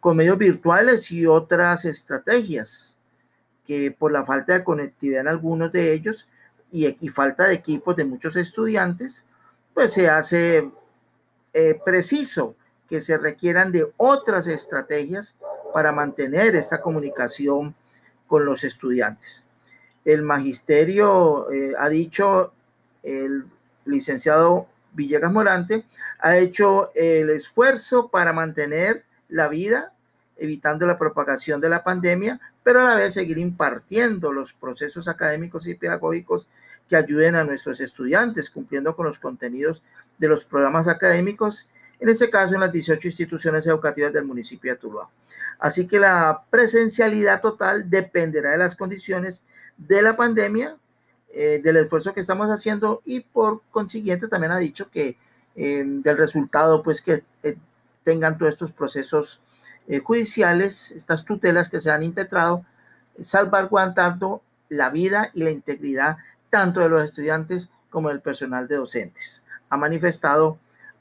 con 0.00 0.16
medios 0.16 0.38
virtuales 0.38 1.12
y 1.12 1.26
otras 1.26 1.84
estrategias 1.84 2.96
que 3.66 3.90
por 3.90 4.10
la 4.10 4.24
falta 4.24 4.54
de 4.54 4.64
conectividad 4.64 5.20
en 5.20 5.28
algunos 5.28 5.70
de 5.70 5.92
ellos 5.92 6.26
y, 6.72 7.08
falta 7.10 7.44
de 7.44 7.54
equipos 7.54 7.94
de 7.94 8.04
muchos 8.04 8.34
estudiantes, 8.34 9.26
pues 9.74 9.92
se 9.92 10.08
hace 10.08 10.70
eh, 11.52 11.80
preciso 11.84 12.56
que 12.88 13.00
se 13.00 13.18
requieran 13.18 13.70
de 13.70 13.92
otras 13.98 14.46
estrategias 14.46 15.36
para 15.74 15.92
mantener 15.92 16.56
esta 16.56 16.80
comunicación 16.80 17.74
con 18.26 18.46
los 18.46 18.64
estudiantes. 18.64 19.44
El 20.04 20.22
magisterio 20.22 21.50
eh, 21.52 21.74
ha 21.78 21.88
dicho, 21.88 22.52
el 23.02 23.44
licenciado 23.84 24.66
Villegas 24.94 25.32
Morante 25.32 25.84
ha 26.18 26.36
hecho 26.38 26.90
el 26.94 27.30
esfuerzo 27.30 28.08
para 28.08 28.32
mantener 28.32 29.04
la 29.28 29.48
vida, 29.48 29.92
evitando 30.36 30.86
la 30.86 30.98
propagación 30.98 31.60
de 31.60 31.68
la 31.68 31.84
pandemia, 31.84 32.40
pero 32.62 32.80
a 32.80 32.84
la 32.84 32.94
vez 32.94 33.14
seguir 33.14 33.38
impartiendo 33.38 34.32
los 34.32 34.52
procesos 34.52 35.08
académicos 35.08 35.66
y 35.66 35.74
pedagógicos 35.74 36.46
que 36.88 36.96
ayuden 36.96 37.34
a 37.34 37.44
nuestros 37.44 37.80
estudiantes, 37.80 38.50
cumpliendo 38.50 38.94
con 38.94 39.06
los 39.06 39.18
contenidos 39.18 39.82
de 40.18 40.28
los 40.28 40.44
programas 40.44 40.88
académicos, 40.88 41.68
en 41.98 42.08
este 42.08 42.30
caso 42.30 42.54
en 42.54 42.60
las 42.60 42.72
18 42.72 43.08
instituciones 43.08 43.66
educativas 43.66 44.12
del 44.12 44.24
municipio 44.24 44.72
de 44.72 44.78
Tuluá. 44.78 45.08
Así 45.58 45.86
que 45.86 46.00
la 46.00 46.44
presencialidad 46.50 47.40
total 47.40 47.88
dependerá 47.88 48.50
de 48.50 48.58
las 48.58 48.74
condiciones 48.74 49.44
de 49.76 50.02
la 50.02 50.16
pandemia, 50.16 50.76
eh, 51.32 51.60
del 51.62 51.76
esfuerzo 51.78 52.12
que 52.12 52.20
estamos 52.20 52.48
haciendo 52.48 53.00
y 53.04 53.20
por 53.20 53.62
consiguiente 53.70 54.28
también 54.28 54.52
ha 54.52 54.58
dicho 54.58 54.90
que 54.90 55.16
eh, 55.54 55.82
del 55.86 56.18
resultado 56.18 56.82
pues 56.82 57.00
que 57.00 57.24
eh, 57.42 57.56
tengan 58.04 58.36
todos 58.36 58.52
estos 58.52 58.72
procesos 58.72 59.40
judiciales, 60.00 60.90
estas 60.92 61.24
tutelas 61.24 61.68
que 61.68 61.80
se 61.80 61.90
han 61.90 62.02
impetrado, 62.02 62.64
salvaguardando 63.20 64.42
la 64.68 64.90
vida 64.90 65.30
y 65.34 65.42
la 65.42 65.50
integridad 65.50 66.16
tanto 66.50 66.80
de 66.80 66.88
los 66.88 67.02
estudiantes 67.02 67.70
como 67.90 68.08
del 68.08 68.20
personal 68.20 68.68
de 68.68 68.76
docentes 68.76 69.42
ha 69.72 69.78
manifestado 69.78 70.58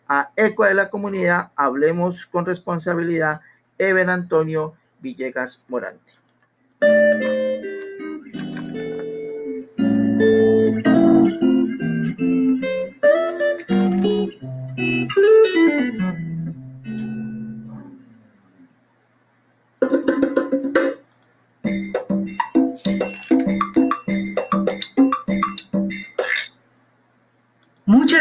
a 0.07 0.31
eco 0.37 0.63
de 0.63 0.73
la 0.73 0.89
comunidad, 0.89 1.51
hablemos 1.57 2.25
con 2.25 2.45
responsabilidad, 2.45 3.41
Eben 3.77 4.09
Antonio 4.09 4.75
Villegas 5.01 5.59
Morante. 5.67 6.13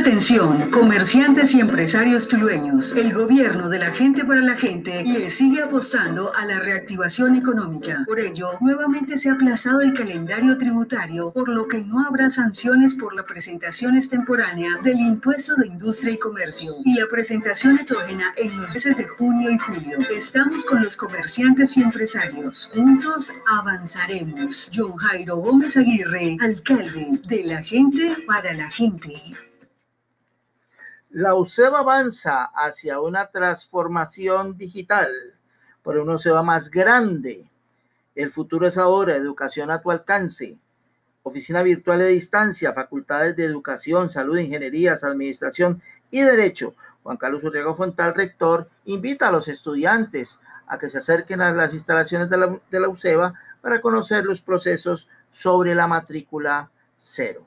Atención, 0.01 0.71
comerciantes 0.71 1.55
y 1.55 1.61
empresarios 1.61 2.27
tulueños. 2.27 2.97
El 2.97 3.13
gobierno 3.13 3.69
de 3.69 3.79
la 3.79 3.93
gente 3.93 4.25
para 4.25 4.41
la 4.41 4.57
gente 4.57 5.29
sigue 5.29 5.63
apostando 5.63 6.35
a 6.35 6.47
la 6.47 6.59
reactivación 6.59 7.37
económica. 7.37 8.05
Por 8.07 8.19
ello, 8.19 8.53
nuevamente 8.61 9.19
se 9.19 9.29
ha 9.29 9.35
aplazado 9.35 9.83
el 9.83 9.93
calendario 9.93 10.57
tributario, 10.57 11.33
por 11.33 11.51
lo 11.51 11.69
que 11.69 11.83
no 11.83 12.07
habrá 12.07 12.31
sanciones 12.31 12.95
por 12.95 13.15
la 13.15 13.27
presentación 13.27 13.97
extemporánea 13.97 14.79
del 14.83 15.01
impuesto 15.01 15.55
de 15.57 15.67
industria 15.67 16.15
y 16.15 16.19
comercio 16.19 16.77
y 16.85 16.99
la 16.99 17.07
presentación 17.07 17.79
exógena 17.79 18.33
en 18.37 18.57
los 18.59 18.73
meses 18.73 18.97
de 18.97 19.07
junio 19.07 19.51
y 19.51 19.59
julio. 19.59 19.99
Estamos 20.17 20.65
con 20.65 20.83
los 20.83 20.97
comerciantes 20.97 21.77
y 21.77 21.83
empresarios. 21.83 22.71
Juntos 22.73 23.33
avanzaremos. 23.47 24.71
John 24.75 24.97
Jairo 24.97 25.37
Gómez 25.37 25.77
Aguirre, 25.77 26.39
alcalde 26.41 27.21
de 27.27 27.45
la 27.45 27.63
gente 27.63 28.17
para 28.27 28.55
la 28.55 28.71
gente. 28.71 29.13
La 31.12 31.35
UCEBA 31.35 31.81
avanza 31.81 32.45
hacia 32.55 33.00
una 33.00 33.26
transformación 33.26 34.57
digital, 34.57 35.11
por 35.83 35.99
una 35.99 36.14
UCEBA 36.14 36.45
más 36.45 36.71
grande. 36.71 37.50
El 38.14 38.31
futuro 38.31 38.69
es 38.69 38.79
ahora, 38.79 39.17
educación 39.17 39.73
a 39.73 39.81
tu 39.81 39.90
alcance. 39.90 40.57
Oficina 41.25 41.64
virtual 41.64 41.99
de 41.99 42.07
distancia, 42.07 42.73
facultades 42.73 43.35
de 43.35 43.45
educación, 43.45 44.09
salud, 44.09 44.38
ingenierías, 44.38 45.02
administración 45.02 45.83
y 46.12 46.21
derecho. 46.21 46.76
Juan 47.02 47.17
Carlos 47.17 47.43
Urriago 47.43 47.75
Fontal, 47.75 48.14
rector, 48.14 48.71
invita 48.85 49.29
a 49.29 49.33
los 49.33 49.49
estudiantes 49.49 50.38
a 50.69 50.79
que 50.79 50.88
se 50.88 50.99
acerquen 50.99 51.40
a 51.40 51.50
las 51.50 51.75
instalaciones 51.75 52.31
de 52.31 52.37
la, 52.37 52.61
de 52.71 52.81
la 52.81 52.88
UCEBA 52.88 53.35
para 53.61 53.81
conocer 53.81 54.25
los 54.25 54.40
procesos 54.40 55.09
sobre 55.29 55.75
la 55.75 55.88
matrícula 55.88 56.71
cero. 56.95 57.45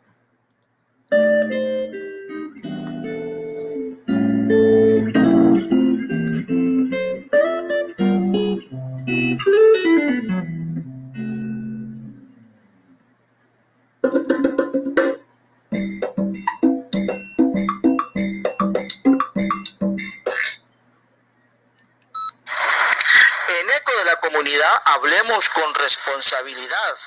Hablemos 24.85 25.49
con 25.49 25.73
responsabilidad. 25.75 26.97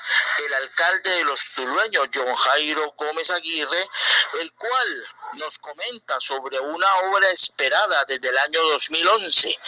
El 0.45 0.53
alcalde 0.53 1.09
de 1.11 1.23
los 1.25 1.43
tulueños, 1.53 2.07
John 2.13 2.35
Jairo 2.35 2.93
Gómez 2.97 3.29
Aguirre, 3.29 3.89
el 4.39 4.51
cual 4.53 5.07
nos 5.33 5.57
comenta 5.59 6.19
sobre 6.19 6.59
una 6.59 6.87
obra 7.11 7.29
esperada 7.29 8.05
desde 8.05 8.29
el 8.29 8.37
año 8.37 8.61
2011, 8.69 9.59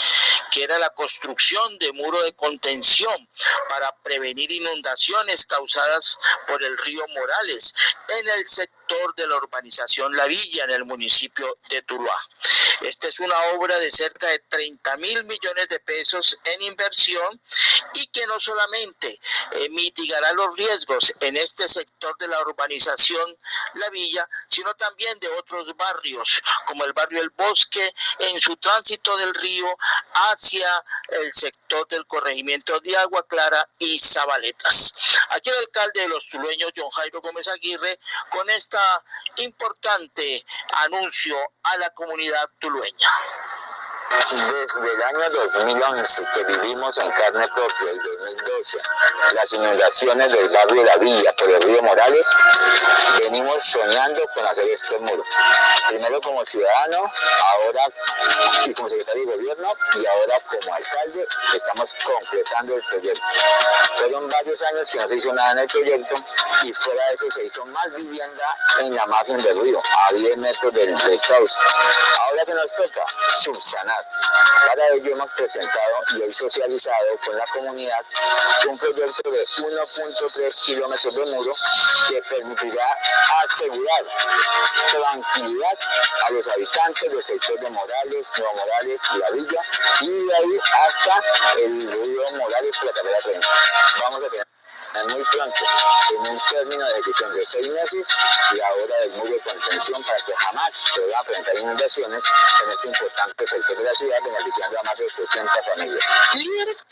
que 0.51 0.63
era 0.63 0.79
la 0.79 0.89
construcción 0.91 1.77
de 1.79 1.91
muro 1.93 2.21
de 2.23 2.33
contención 2.33 3.29
para 3.67 3.95
prevenir 4.03 4.51
inundaciones 4.51 5.45
causadas 5.45 6.17
por 6.47 6.63
el 6.63 6.77
río 6.77 7.05
Morales 7.15 7.73
en 8.09 8.29
el 8.29 8.47
sector 8.47 9.13
de 9.15 9.27
la 9.27 9.37
urbanización 9.37 10.15
La 10.15 10.25
Villa 10.25 10.63
en 10.63 10.71
el 10.71 10.85
municipio 10.85 11.59
de 11.69 11.81
Tuluá. 11.83 12.21
Esta 12.81 13.07
es 13.07 13.19
una 13.19 13.37
obra 13.55 13.77
de 13.77 13.91
cerca 13.91 14.27
de 14.27 14.39
30 14.39 14.97
mil 14.97 15.23
millones 15.25 15.67
de 15.67 15.79
pesos 15.81 16.37
en 16.43 16.61
inversión 16.63 17.41
y 17.93 18.07
que 18.07 18.25
no 18.25 18.39
solamente 18.39 19.19
eh, 19.51 19.69
mitigará 19.69 20.31
los 20.33 20.55
riesgos 20.55 21.13
en 21.19 21.35
este 21.37 21.67
sector 21.67 22.15
de 22.17 22.27
la 22.27 22.41
urbanización 22.41 23.37
La 23.75 23.89
Villa, 23.89 24.27
sino 24.47 24.73
también 24.75 25.19
de 25.19 25.27
otros 25.29 25.48
barrios, 25.75 26.41
como 26.65 26.83
el 26.85 26.93
barrio 26.93 27.21
El 27.21 27.29
Bosque, 27.31 27.93
en 28.19 28.39
su 28.39 28.55
tránsito 28.57 29.15
del 29.17 29.33
río 29.33 29.67
hacia 30.31 30.67
el 31.09 31.31
sector 31.33 31.87
del 31.87 32.05
corregimiento 32.05 32.79
de 32.79 32.97
Agua 32.97 33.25
Clara 33.27 33.67
y 33.77 33.99
Zabaletas. 33.99 34.93
Aquí 35.29 35.49
el 35.49 35.57
alcalde 35.57 36.01
de 36.01 36.07
los 36.09 36.27
tulueños, 36.27 36.71
John 36.75 36.89
Jairo 36.91 37.21
Gómez 37.21 37.47
Aguirre, 37.47 37.99
con 38.29 38.49
esta 38.49 38.81
importante 39.37 40.45
anuncio 40.73 41.37
a 41.63 41.77
la 41.77 41.89
comunidad 41.91 42.49
tulueña. 42.59 43.09
Desde 44.09 44.93
el 44.93 45.03
año 45.03 45.29
2011 45.29 46.23
que 46.33 46.43
vivimos 46.45 46.97
en 46.97 47.11
carne 47.11 47.47
propia, 47.49 47.91
el 47.91 48.01
2012, 48.19 48.77
las 49.33 49.53
inundaciones 49.53 50.31
del 50.31 50.49
barrio 50.49 50.83
La 50.83 50.97
Villa 50.97 51.35
por 51.35 51.49
el 51.49 51.61
río 51.61 51.83
Morales, 51.83 52.25
venimos 53.19 53.63
soñando 53.63 54.21
con 54.33 54.47
hacer 54.47 54.67
este 54.69 54.97
muro. 54.99 55.23
Primero 55.89 56.19
como 56.21 56.43
ciudadano, 56.43 57.11
ahora 57.61 57.81
y 58.65 58.73
como 58.73 58.89
secretario 58.89 59.27
de 59.27 59.35
gobierno 59.35 59.73
y 59.95 60.05
ahora 60.05 60.39
como 60.47 60.73
alcalde 60.73 61.27
estamos 61.55 61.95
completando 62.03 62.75
el 62.75 62.83
proyecto. 62.83 63.21
Fueron 63.97 64.27
varios 64.29 64.63
años 64.63 64.89
que 64.89 64.97
no 64.97 65.07
se 65.07 65.17
hizo 65.17 65.33
nada 65.33 65.51
en 65.51 65.59
el 65.59 65.67
proyecto 65.67 66.15
y 66.63 66.73
fuera 66.73 67.07
de 67.09 67.13
eso 67.13 67.25
se 67.31 67.45
hizo 67.45 67.65
más 67.67 67.93
vivienda 67.95 68.57
en 68.79 68.95
la 68.95 69.05
margen 69.05 69.41
del 69.43 69.61
río, 69.61 69.81
a 70.07 70.13
10 70.13 70.37
metros 70.37 70.73
del, 70.73 70.97
del 70.97 71.21
cauce. 71.21 71.59
Ahora 72.21 72.45
que 72.45 72.53
nos 72.53 72.73
toca 72.73 73.05
subsanar 73.37 73.98
para 74.67 74.87
ello 74.89 75.13
hemos 75.13 75.31
presentado 75.33 75.95
y 76.17 76.21
hoy 76.21 76.33
socializado 76.33 77.07
con 77.25 77.37
la 77.37 77.45
comunidad 77.53 78.05
un 78.67 78.77
proyecto 78.77 79.31
de 79.31 79.45
1.3 79.45 80.65
kilómetros 80.65 81.15
de 81.15 81.25
muro 81.35 81.53
que 82.09 82.21
permitirá 82.23 82.97
asegurar 83.43 84.03
tranquilidad 84.91 85.77
a 86.27 86.31
los 86.31 86.47
habitantes 86.47 87.11
del 87.11 87.23
sector 87.23 87.59
de 87.59 87.69
Morales, 87.69 88.31
Nuevo 88.37 88.53
Morales 88.55 89.01
La 89.19 89.29
Villa 89.31 89.61
y 90.01 90.09
de 90.09 90.35
ahí 90.35 90.59
hasta 90.85 91.59
el 91.59 91.91
río 91.91 92.31
Morales 92.37 92.75
carrera 92.93 93.19
30. 93.23 93.47
Vamos 94.01 94.23
a 94.23 94.29
tener 94.29 94.48
muy 95.07 95.23
pronto, 95.31 95.59
en 96.11 96.31
un 96.31 96.41
término 96.49 96.85
de 96.85 96.91
ejecución 96.91 97.33
de 97.35 97.45
seis 97.45 97.67
meses 97.69 98.07
y 98.55 98.59
ahora 98.59 98.97
del 99.01 99.11
muro 99.11 99.31
de 99.31 99.39
contención 99.39 100.03
para 100.03 100.19
que 100.25 100.33
jamás 100.35 100.83
pueda 100.95 101.23
presentar 101.23 101.57
inundaciones 101.57 102.23
en 102.63 102.71
este 102.71 102.87
importante 102.87 103.47
sector 103.47 103.77
de 103.77 103.83
la 103.83 103.95
ciudad, 103.95 104.17
beneficiando 104.23 104.79
a 104.79 104.83
más 104.83 104.97
de 104.97 105.05
800 105.05 105.65
familias. 105.65 106.85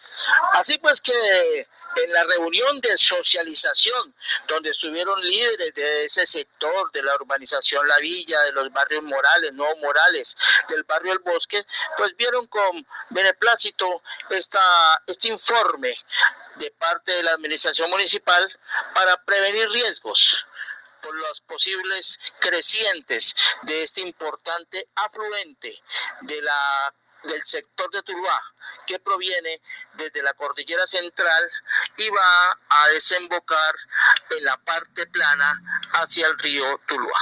Así 0.54 0.78
pues 0.78 1.02
que 1.02 1.68
en 1.96 2.14
la 2.14 2.24
reunión 2.26 2.80
de 2.82 2.98
socialización, 2.98 4.14
donde 4.48 4.70
estuvieron 4.70 5.20
líderes 5.22 5.74
de 5.74 6.06
ese 6.06 6.26
sector, 6.28 6.92
de 6.92 7.02
la 7.02 7.16
urbanización 7.16 7.88
La 7.88 7.98
Villa, 7.98 8.40
de 8.42 8.52
los 8.54 8.72
barrios 8.72 9.04
Morales, 9.04 9.54
no 9.54 9.66
Morales, 9.78 10.38
del 10.70 10.84
barrio 10.84 11.14
El 11.14 11.20
Bosque, 11.20 11.66
pues 11.98 12.16
vieron 12.16 12.46
con 12.48 12.86
beneplácito 13.10 14.04
esta, 14.30 15.02
este 15.08 15.30
informe 15.30 15.96
de 16.58 16.72
parte 16.72 17.12
de 17.12 17.24
la 17.24 17.32
administración 17.32 17.90
municipal 17.90 18.60
para 18.94 19.18
prevenir 19.24 19.70
riesgos 19.70 20.46
por 21.02 21.16
los 21.16 21.42
posibles 21.42 22.20
crecientes 22.40 23.36
de 23.64 23.84
este 23.84 24.02
importante 24.02 24.90
afluente 24.96 25.82
de 26.22 26.42
la 26.42 26.94
del 27.24 27.44
sector 27.44 27.90
de 27.92 28.04
Tuluá, 28.04 28.42
que 28.86 29.00
proviene 29.00 29.62
desde 29.94 30.22
la 30.22 30.34
cordillera 30.34 30.86
central 30.86 31.52
y 31.98 32.10
va 32.10 32.60
a 32.70 32.88
desembocar 32.90 33.76
en 34.30 34.44
la 34.44 34.58
parte 34.58 35.08
plana 35.08 35.60
hacia 35.94 36.28
el 36.28 36.38
río 36.40 36.80
Tuluá. 36.88 37.20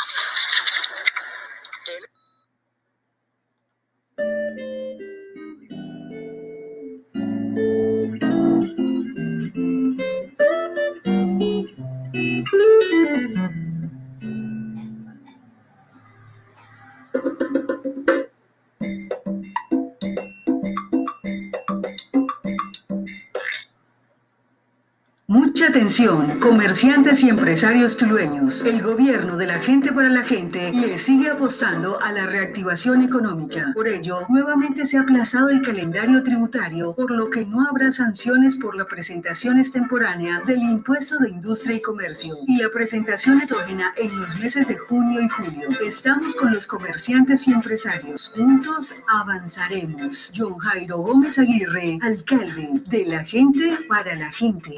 Atención, 25.67 26.39
comerciantes 26.39 27.23
y 27.23 27.30
empresarios 27.30 27.97
tulueños. 27.97 28.62
El 28.63 28.82
gobierno 28.82 29.36
de 29.38 29.47
la 29.47 29.60
gente 29.60 29.91
para 29.91 30.10
la 30.10 30.23
gente 30.23 30.71
le 30.71 30.97
sigue 30.97 31.30
apostando 31.30 32.01
a 32.01 32.12
la 32.12 32.25
reactivación 32.25 33.04
económica. 33.04 33.71
Por 33.73 33.88
ello, 33.88 34.19
nuevamente 34.30 34.86
se 34.86 34.97
ha 34.97 35.01
aplazado 35.01 35.49
el 35.49 35.62
calendario 35.62 36.21
tributario, 36.23 36.93
por 36.93 37.12
lo 37.12 37.30
que 37.30 37.45
no 37.45 37.67
habrá 37.67 37.91
sanciones 37.91 38.56
por 38.56 38.75
la 38.75 38.86
presentación 38.86 39.60
extemporánea 39.60 40.41
del 40.45 40.60
impuesto 40.60 41.17
de 41.19 41.30
industria 41.30 41.78
y 41.78 41.82
comercio 41.82 42.38
y 42.47 42.62
la 42.62 42.69
presentación 42.69 43.41
exógena 43.41 43.93
en 43.97 44.19
los 44.19 44.39
meses 44.39 44.67
de 44.67 44.78
junio 44.78 45.21
y 45.21 45.30
julio. 45.30 45.69
Estamos 45.86 46.36
con 46.36 46.54
los 46.54 46.67
comerciantes 46.67 47.47
y 47.47 47.54
empresarios. 47.54 48.32
Juntos 48.36 48.93
avanzaremos. 49.08 50.32
John 50.36 50.58
Jairo 50.58 50.97
Gómez 50.97 51.39
Aguirre, 51.39 51.97
alcalde 52.01 52.69
de 52.88 53.06
la 53.06 53.23
gente 53.23 53.71
para 53.88 54.15
la 54.15 54.32
gente. 54.32 54.75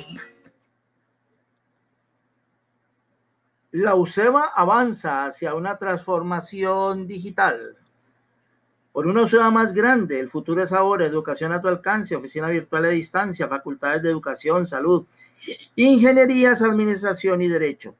La 3.71 3.95
UCEBA 3.95 4.51
avanza 4.55 5.25
hacia 5.25 5.53
una 5.53 5.77
transformación 5.77 7.05
digital. 7.05 7.75
Por 8.93 9.07
una 9.07 9.23
UCEBA 9.23 9.51
más 9.51 9.73
grande, 9.73 10.21
el 10.21 10.29
futuro 10.29 10.63
es 10.63 10.71
ahora, 10.71 11.05
educación 11.05 11.51
a 11.51 11.61
tu 11.61 11.67
alcance, 11.67 12.15
oficina 12.15 12.47
virtual 12.47 12.85
a 12.85 12.89
distancia, 12.89 13.49
facultades 13.49 14.01
de 14.01 14.09
educación, 14.09 14.65
salud, 14.65 15.05
ingenierías, 15.75 16.61
administración 16.61 17.41
y 17.41 17.49
derecho. 17.49 17.93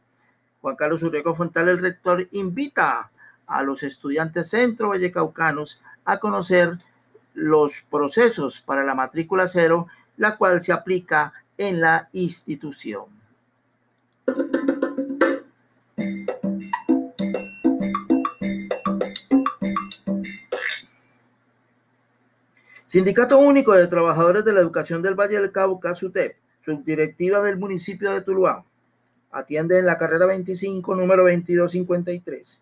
Juan 0.61 0.77
Carlos 0.77 1.03
Urreco 1.03 1.35
Fontal, 1.35 1.67
el 1.67 1.79
rector, 1.79 2.29
invita 2.31 3.11
a 3.45 3.61
los 3.61 3.83
estudiantes 3.83 4.49
centro 4.49 4.89
vallecaucanos 4.89 5.81
a 6.05 6.17
conocer 6.17 6.79
los 7.33 7.81
procesos 7.81 8.61
para 8.61 8.85
la 8.85 8.95
matrícula 8.95 9.49
cero, 9.49 9.87
la 10.15 10.37
cual 10.37 10.61
se 10.61 10.71
aplica 10.71 11.33
en 11.57 11.81
la 11.81 12.07
institución. 12.13 13.16
Sindicato 22.87 23.37
Único 23.37 23.73
de 23.73 23.85
Trabajadores 23.87 24.45
de 24.45 24.53
la 24.53 24.61
Educación 24.61 25.01
del 25.01 25.13
Valle 25.13 25.37
del 25.37 25.51
Cauca, 25.51 25.93
SUTEP, 25.93 26.37
subdirectiva 26.61 27.41
del 27.41 27.57
municipio 27.57 28.13
de 28.13 28.21
Tuluá, 28.21 28.63
atiende 29.29 29.77
en 29.77 29.85
la 29.85 29.97
carrera 29.97 30.25
25, 30.25 30.95
número 30.95 31.23
2253. 31.23 32.61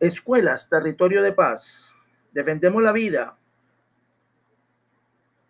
Escuelas, 0.00 0.70
territorio 0.70 1.22
de 1.22 1.32
paz. 1.32 1.94
Defendemos 2.32 2.82
la 2.82 2.92
vida, 2.92 3.36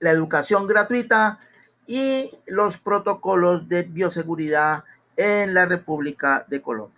la 0.00 0.10
educación 0.10 0.66
gratuita 0.66 1.38
y 1.86 2.32
los 2.48 2.78
protocolos 2.78 3.68
de 3.68 3.84
bioseguridad 3.84 4.82
en 5.16 5.54
la 5.54 5.66
República 5.66 6.44
de 6.48 6.60
Colombia. 6.60 6.97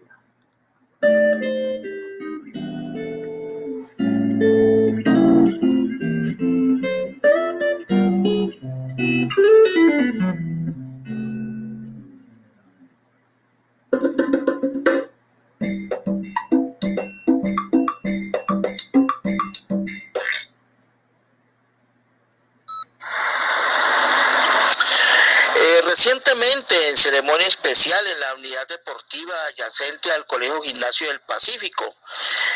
En 26.42 26.96
ceremonia 26.96 27.46
especial 27.46 28.06
en 28.06 28.18
la 28.18 28.34
unidad 28.34 28.66
deportiva 28.66 29.34
adyacente 29.44 30.10
al 30.10 30.26
Colegio 30.26 30.62
Gimnasio 30.62 31.06
del 31.08 31.20
Pacífico, 31.20 31.94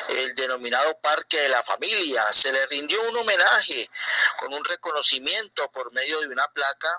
el 0.08 0.34
denominado 0.34 0.98
Parque 1.02 1.38
de 1.38 1.50
la 1.50 1.62
Familia, 1.62 2.32
se 2.32 2.50
le 2.50 2.66
rindió 2.66 3.02
un 3.02 3.18
homenaje 3.18 3.90
con 4.38 4.54
un 4.54 4.64
reconocimiento 4.64 5.70
por 5.70 5.92
medio 5.92 6.18
de 6.22 6.28
una 6.28 6.48
placa 6.48 6.98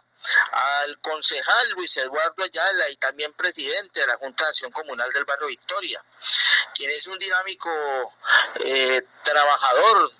al 0.52 1.00
concejal 1.02 1.72
Luis 1.72 1.98
Eduardo 1.98 2.44
Ayala 2.44 2.88
y 2.92 2.98
también 2.98 3.34
presidente 3.34 4.02
de 4.02 4.08
la 4.08 4.18
Junta 4.18 4.44
de 4.44 4.50
Acción 4.52 4.72
Comunal 4.72 5.12
del 5.12 5.26
Barrio 5.26 5.48
Victoria, 5.48 6.06
quien 6.76 6.92
es 6.92 7.08
un 7.08 7.18
dinámico 7.18 8.14
eh, 8.64 9.02
trabajador 9.24 10.12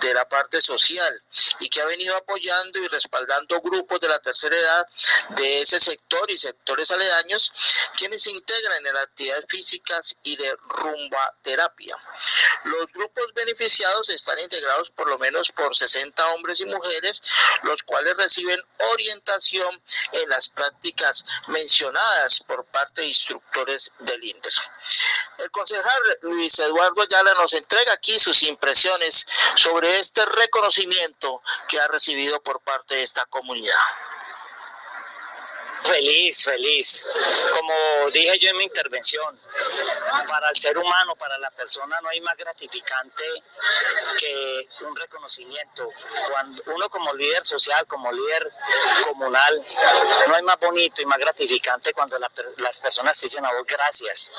de 0.00 0.14
la 0.14 0.28
parte 0.28 0.60
social 0.60 1.22
y 1.60 1.68
que 1.68 1.80
ha 1.80 1.86
venido 1.86 2.16
apoyando 2.16 2.78
y 2.78 2.88
respaldando 2.88 3.60
grupos 3.60 4.00
de 4.00 4.08
la 4.08 4.18
tercera 4.18 4.56
edad 4.56 4.86
de 5.30 5.62
ese 5.62 5.80
sector 5.80 6.30
y 6.30 6.38
sectores 6.38 6.90
aledaños, 6.90 7.52
quienes 7.96 8.22
se 8.22 8.30
integran 8.30 8.86
en 8.86 8.96
actividades 8.96 9.46
físicas 9.48 10.16
y 10.22 10.36
de 10.36 10.56
rumba 10.68 11.34
terapia. 11.42 11.96
Los 12.64 12.92
grupos 12.92 13.32
beneficiados 13.34 14.08
están 14.08 14.38
integrados 14.38 14.90
por 14.90 15.08
lo 15.08 15.18
menos 15.18 15.50
por 15.52 15.74
60 15.74 16.26
hombres 16.32 16.60
y 16.60 16.66
mujeres, 16.66 17.22
los 17.62 17.82
cuales 17.82 18.16
reciben 18.16 18.60
orientación 18.92 19.82
en 20.12 20.28
las 20.28 20.48
prácticas 20.48 21.24
mencionadas 21.48 22.40
por 22.46 22.64
parte 22.66 23.02
de 23.02 23.08
instructores 23.08 23.92
del 24.00 24.22
INDES. 24.24 24.60
El 25.38 25.50
concejal 25.50 26.18
Luis 26.22 26.58
Eduardo 26.58 27.02
Ayala 27.02 27.34
nos 27.34 27.52
entrega 27.52 27.92
aquí 27.92 28.18
sus 28.18 28.42
impresiones 28.42 29.26
sobre 29.64 29.98
este 29.98 30.26
reconocimiento 30.26 31.40
que 31.66 31.80
ha 31.80 31.88
recibido 31.88 32.38
por 32.42 32.60
parte 32.60 32.96
de 32.96 33.02
esta 33.02 33.24
comunidad. 33.26 33.74
Feliz, 35.84 36.44
feliz. 36.44 37.06
Como 37.54 38.10
dije 38.10 38.38
yo 38.38 38.50
en 38.50 38.56
mi 38.56 38.64
intervención, 38.64 39.38
para 40.28 40.48
el 40.48 40.56
ser 40.56 40.78
humano, 40.78 41.14
para 41.14 41.38
la 41.38 41.50
persona, 41.50 42.00
no 42.00 42.08
hay 42.08 42.20
más 42.22 42.36
gratificante 42.36 43.24
que 44.18 44.66
un 44.80 44.96
reconocimiento. 44.96 45.90
Cuando 46.30 46.62
uno 46.66 46.88
como 46.88 47.12
líder 47.12 47.44
social, 47.44 47.86
como 47.86 48.10
líder 48.10 48.50
comunal, 49.04 49.66
no 50.28 50.34
hay 50.34 50.42
más 50.42 50.58
bonito 50.58 51.02
y 51.02 51.06
más 51.06 51.18
gratificante 51.18 51.92
cuando 51.92 52.18
las 52.18 52.80
personas 52.80 53.18
te 53.18 53.26
dicen 53.26 53.44
a 53.44 53.52
vos 53.52 53.66
gracias 53.66 54.32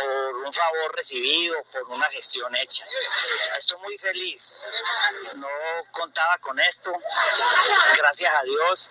por 0.00 0.36
un 0.36 0.52
favor 0.52 0.94
recibido, 0.96 1.64
por 1.72 1.84
una 1.84 2.06
gestión 2.10 2.54
hecha. 2.56 2.84
Estoy 3.56 3.78
muy 3.80 3.96
feliz. 3.96 4.58
No 5.36 5.48
contaba 5.92 6.36
con 6.38 6.60
esto. 6.60 6.92
Gracias 7.96 8.34
a 8.34 8.42
Dios 8.42 8.90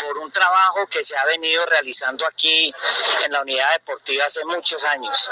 por 0.00 0.18
un 0.18 0.30
trabajo 0.30 0.86
que 0.86 1.09
se 1.10 1.16
ha 1.16 1.24
venido 1.24 1.66
realizando 1.66 2.24
aquí 2.24 2.72
en 3.24 3.32
la 3.32 3.42
unidad 3.42 3.72
deportiva 3.72 4.26
hace 4.26 4.44
muchos 4.44 4.84
años. 4.84 5.28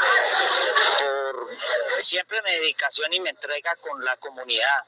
Siempre 1.98 2.40
mi 2.42 2.50
dedicación 2.50 3.12
y 3.12 3.20
mi 3.20 3.28
entrega 3.28 3.74
con 3.76 4.04
la 4.04 4.16
comunidad 4.16 4.84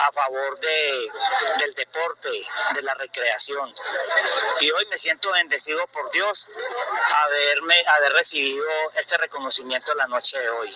a 0.00 0.12
favor 0.12 0.58
de, 0.60 1.10
del 1.58 1.74
deporte, 1.74 2.30
de 2.74 2.82
la 2.82 2.94
recreación. 2.94 3.74
Y 4.60 4.70
hoy 4.70 4.86
me 4.86 4.98
siento 4.98 5.30
bendecido 5.32 5.86
por 5.88 6.10
Dios 6.10 6.48
haberme, 7.24 7.84
haber 7.88 8.12
recibido 8.12 8.66
este 8.94 9.16
reconocimiento 9.18 9.94
la 9.94 10.06
noche 10.06 10.38
de 10.38 10.48
hoy. 10.50 10.74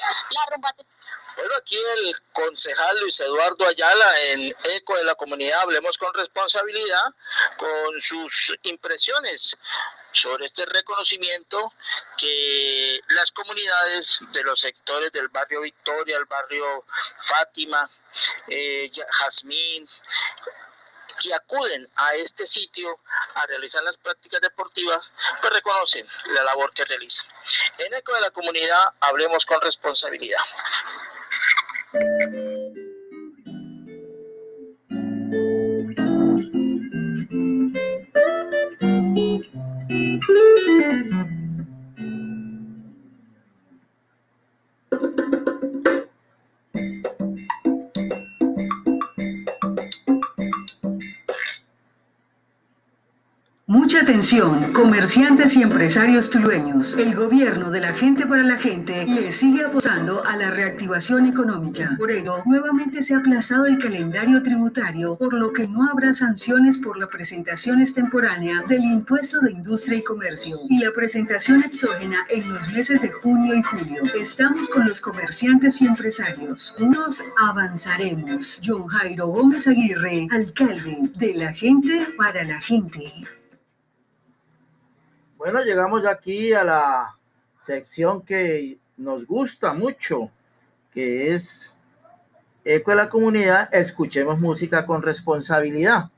Bueno, 1.37 1.55
aquí 1.57 1.77
el 1.77 2.17
concejal 2.33 2.99
Luis 3.01 3.21
Eduardo 3.21 3.67
Ayala 3.67 4.21
en 4.23 4.55
Eco 4.75 4.97
de 4.97 5.05
la 5.05 5.15
Comunidad, 5.15 5.61
hablemos 5.61 5.97
con 5.97 6.13
responsabilidad, 6.15 7.15
con 7.57 8.01
sus 8.01 8.59
impresiones 8.63 9.57
sobre 10.13 10.47
este 10.47 10.67
reconocimiento 10.67 11.73
que 12.17 13.01
las 13.09 13.31
comunidades 13.33 14.21
de 14.33 14.43
los 14.43 14.61
sectores 14.61 15.13
del 15.13 15.29
barrio 15.29 15.61
Victoria, 15.61 16.17
el 16.17 16.27
barrio 16.27 16.85
Fátima, 17.19 17.89
eh, 18.49 18.91
Jazmín, 18.91 19.89
que 21.21 21.35
acuden 21.35 21.89
a 21.97 22.15
este 22.15 22.47
sitio 22.47 22.99
a 23.35 23.47
realizar 23.47 23.83
las 23.83 23.99
prácticas 23.99 24.41
deportivas, 24.41 25.13
pues 25.41 25.53
reconocen 25.53 26.07
la 26.27 26.43
labor 26.45 26.73
que 26.73 26.85
realizan. 26.85 27.27
En 27.79 27.93
Eco 27.95 28.15
de 28.15 28.21
la 28.21 28.31
Comunidad, 28.31 28.95
hablemos 29.01 29.45
con 29.45 29.61
responsabilidad. 29.61 30.41
Atención, 54.11 54.73
comerciantes 54.73 55.57
y 55.57 55.63
empresarios 55.63 56.31
tulueños. 56.31 56.97
El 56.97 57.15
gobierno 57.15 57.71
de 57.71 57.79
la 57.79 57.93
gente 57.93 58.27
para 58.27 58.43
la 58.43 58.59
gente 58.59 59.07
le 59.07 59.31
sigue 59.31 59.65
apostando 59.65 60.25
a 60.27 60.37
la 60.37 60.51
reactivación 60.51 61.27
económica. 61.27 61.95
Por 61.97 62.11
ello, 62.11 62.43
nuevamente 62.45 63.03
se 63.03 63.15
ha 63.15 63.19
aplazado 63.19 63.67
el 63.67 63.79
calendario 63.79 64.43
tributario, 64.43 65.17
por 65.17 65.33
lo 65.33 65.53
que 65.53 65.69
no 65.69 65.89
habrá 65.89 66.13
sanciones 66.13 66.77
por 66.77 66.99
la 66.99 67.07
presentación 67.07 67.81
extemporánea 67.81 68.65
del 68.67 68.83
impuesto 68.83 69.39
de 69.43 69.53
industria 69.53 69.99
y 69.99 70.03
comercio 70.03 70.59
y 70.69 70.79
la 70.79 70.91
presentación 70.91 71.63
exógena 71.63 72.27
en 72.31 72.53
los 72.53 72.69
meses 72.73 73.01
de 73.01 73.13
junio 73.13 73.55
y 73.55 73.63
julio. 73.63 74.03
Estamos 74.21 74.69
con 74.71 74.89
los 74.89 75.01
comerciantes 75.01 75.81
y 75.83 75.87
empresarios. 75.87 76.75
Juntos 76.77 77.23
avanzaremos. 77.39 78.61
John 78.67 78.89
Jairo 78.89 79.29
Gómez 79.29 79.69
Aguirre, 79.69 80.27
alcalde 80.33 80.99
de 81.15 81.35
la 81.35 81.53
gente 81.53 82.09
para 82.19 82.43
la 82.43 82.61
gente. 82.61 83.05
Bueno, 85.41 85.63
llegamos 85.65 86.05
aquí 86.05 86.53
a 86.53 86.63
la 86.65 87.17
sección 87.57 88.21
que 88.21 88.79
nos 88.99 89.27
gusta 89.27 89.73
mucho, 89.73 90.31
que 90.93 91.33
es 91.33 91.79
Eco 92.63 92.91
de 92.91 92.99
la 92.99 93.09
Comunidad, 93.09 93.75
escuchemos 93.75 94.39
música 94.39 94.85
con 94.85 95.01
responsabilidad. 95.01 96.11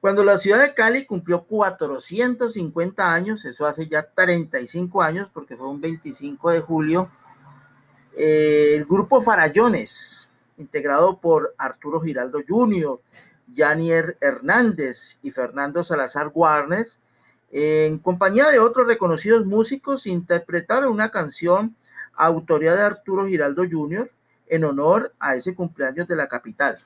Cuando 0.00 0.24
la 0.24 0.38
ciudad 0.38 0.58
de 0.58 0.72
Cali 0.72 1.04
cumplió 1.04 1.42
450 1.42 3.12
años, 3.12 3.44
eso 3.44 3.66
hace 3.66 3.86
ya 3.86 4.02
35 4.02 5.02
años, 5.02 5.28
porque 5.30 5.54
fue 5.54 5.68
un 5.68 5.82
25 5.82 6.50
de 6.52 6.60
julio, 6.60 7.10
eh, 8.16 8.76
el 8.76 8.86
grupo 8.86 9.20
Farallones, 9.20 10.30
integrado 10.56 11.18
por 11.18 11.54
Arturo 11.58 12.00
Giraldo 12.00 12.38
Jr., 12.48 12.98
Janier 13.54 14.16
Hernández 14.22 15.18
y 15.20 15.30
Fernando 15.30 15.84
Salazar 15.84 16.30
Warner, 16.32 16.88
en 17.50 17.98
compañía 17.98 18.48
de 18.48 18.58
otros 18.58 18.86
reconocidos 18.86 19.46
músicos, 19.46 20.06
interpretaron 20.06 20.92
una 20.92 21.10
canción 21.10 21.74
autoría 22.14 22.74
de 22.74 22.82
Arturo 22.82 23.26
Giraldo 23.26 23.64
Jr. 23.70 24.10
en 24.48 24.64
honor 24.64 25.14
a 25.18 25.34
ese 25.34 25.54
cumpleaños 25.54 26.08
de 26.08 26.16
la 26.16 26.28
capital. 26.28 26.78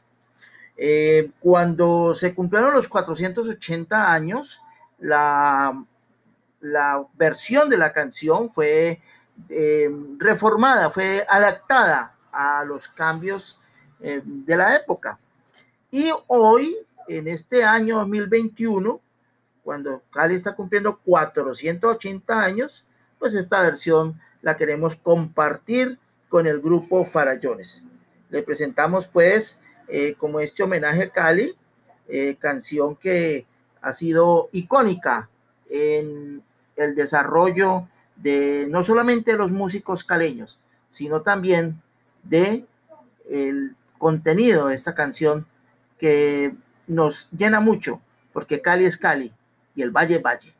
Eh, 0.77 1.31
cuando 1.41 2.15
se 2.15 2.35
cumplieron 2.35 2.73
los 2.73 2.89
480 2.89 4.13
años, 4.13 4.61
la, 4.99 5.85
la 6.61 7.07
versión 7.15 7.69
de 7.69 7.77
la 7.77 7.93
canción 7.93 8.51
fue 8.51 9.01
eh, 9.49 9.91
reformada, 10.19 10.91
fue 10.91 11.25
adaptada 11.29 12.15
a 12.31 12.65
los 12.65 12.89
cambios 12.89 13.59
eh, 14.01 14.23
de 14.25 14.57
la 14.57 14.77
época. 14.77 15.19
Y 15.91 16.11
hoy, 16.29 16.77
en 17.09 17.29
este 17.29 17.65
año 17.65 17.99
2021, 17.99 19.01
cuando 19.63 20.03
Cali 20.11 20.35
está 20.35 20.55
cumpliendo 20.55 20.99
480 20.99 22.41
años, 22.41 22.85
pues 23.19 23.35
esta 23.35 23.61
versión 23.63 24.21
la 24.43 24.57
queremos 24.57 24.97
compartir 24.97 25.99
con 26.29 26.47
el 26.47 26.61
grupo 26.61 27.05
Farallones. 27.05 27.83
Le 28.31 28.43
presentamos 28.43 29.07
pues 29.07 29.61
eh, 29.89 30.15
como 30.19 30.41
este 30.41 30.63
homenaje 30.63 31.05
a 31.05 31.11
Cali, 31.11 31.55
eh, 32.09 32.37
canción 32.39 32.97
que 32.97 33.47
ha 33.81 33.93
sido 33.93 34.49
icónica 34.53 35.29
en 35.71 36.43
el 36.77 36.95
desarrollo 36.95 37.89
de 38.17 38.67
no 38.71 38.83
solamente 38.83 39.35
los 39.35 39.53
músicos 39.53 40.05
caleños, 40.05 40.59
sino 40.89 41.23
también 41.23 41.81
de 42.23 42.67
el 43.29 43.77
contenido 43.99 44.69
de 44.69 44.75
esta 44.75 44.95
canción 44.95 45.47
que 45.99 46.55
nos 46.89 47.29
llena 47.31 47.61
mucho, 47.61 48.01
porque 48.33 48.61
Cali 48.61 48.85
es 48.85 48.97
Cali 48.97 49.33
y 49.75 49.83
el 49.83 49.91
Valle 49.91 50.19
Valle. 50.19 50.55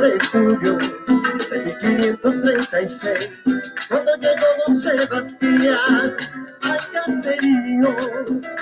de 0.00 0.18
julio 0.30 0.78
de 1.50 1.88
1536 1.88 3.57
cuando 3.88 4.14
llegó 4.16 4.46
don 4.66 4.76
Sebastián 4.76 6.16
al 6.60 6.90
caserío, 6.92 7.96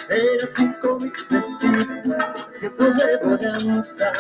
eran 0.09 0.49
cinco 0.57 1.01
mil 1.01 1.13
vestidos, 1.29 2.47
tiempo 2.61 2.85
de 2.85 3.17
bonanza, 3.17 4.13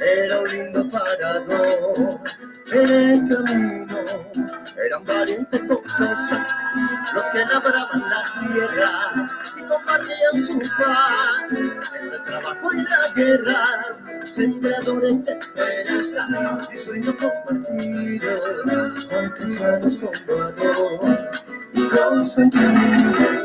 era 0.00 0.38
un 0.38 0.48
lindo 0.48 0.88
parador. 0.88 2.20
En 2.70 2.90
el 2.90 3.28
camino 3.28 3.98
eran 4.76 5.04
valientes 5.04 5.60
con 5.60 5.82
fuerza 5.84 6.46
los 7.14 7.24
que 7.26 7.38
labraban 7.38 8.04
la 8.08 8.52
tierra 8.52 9.30
y 9.56 9.62
compartían 9.62 10.40
su 10.40 10.58
pan 10.78 11.56
entre 11.56 12.16
el 12.16 12.24
trabajo 12.24 12.72
y 12.74 12.82
la 12.82 13.08
guerra 13.16 14.07
sembradores 14.28 15.24
de 15.24 15.32
esperanza 15.32 16.68
y 16.72 16.76
sueño 16.76 17.14
compartido, 17.16 18.40
artesanos 19.10 19.96
con 19.96 20.12
valor 20.26 21.30
y 21.74 21.88
con 21.88 22.26
sentido. 22.26 23.38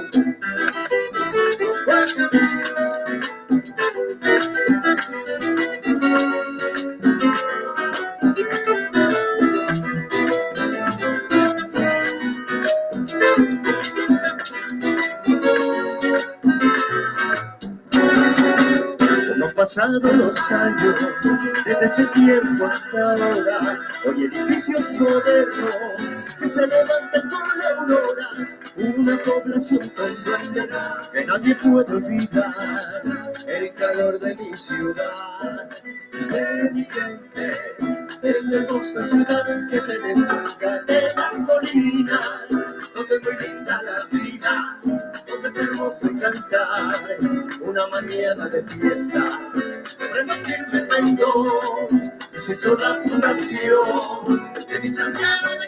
pasado 19.63 19.99
desde 20.49 21.85
ese 21.85 22.05
tiempo 22.07 22.65
hasta 22.65 23.01
ahora, 23.01 23.79
hoy 24.05 24.25
edificios 24.25 24.91
modernos 24.91 25.75
que 26.37 26.47
se 26.47 26.67
levantan 26.67 27.29
con 27.29 27.59
la 27.59 27.69
aurora, 27.79 28.29
una 28.75 29.17
población 29.23 29.89
con 29.95 30.23
duende 30.25 30.69
que 31.13 31.25
nadie 31.25 31.55
puede 31.55 31.93
olvidar, 31.93 33.01
el 33.47 33.73
calor 33.75 34.19
de 34.19 34.35
mi 34.35 34.57
ciudad, 34.57 35.69
de 36.11 36.69
mi 36.73 36.85
gente, 36.91 37.75
es 38.21 38.43
la 38.43 38.57
hermosa 38.63 39.07
ciudad 39.07 39.69
que 39.69 39.79
se 39.79 39.99
desnuca 39.99 40.81
de 40.81 41.01
las 41.15 41.41
colinas, 41.43 42.29
donde 42.93 43.19
muy 43.21 43.47
linda 43.47 43.81
la 43.81 44.05
vida, 44.11 44.79
donde 45.25 45.47
es 45.47 45.57
hermoso 45.57 46.09
cantar, 46.19 46.95
una 47.61 47.87
mañana 47.87 48.49
de 48.49 48.61
fiesta 48.63 49.29
el 50.31 50.87
cuento, 50.87 51.59
se 52.39 52.53
hizo 52.53 52.75
la 52.77 53.01
fundación 53.03 54.53
de 54.67 54.79
mi 54.79 54.91
Santiago 54.91 55.62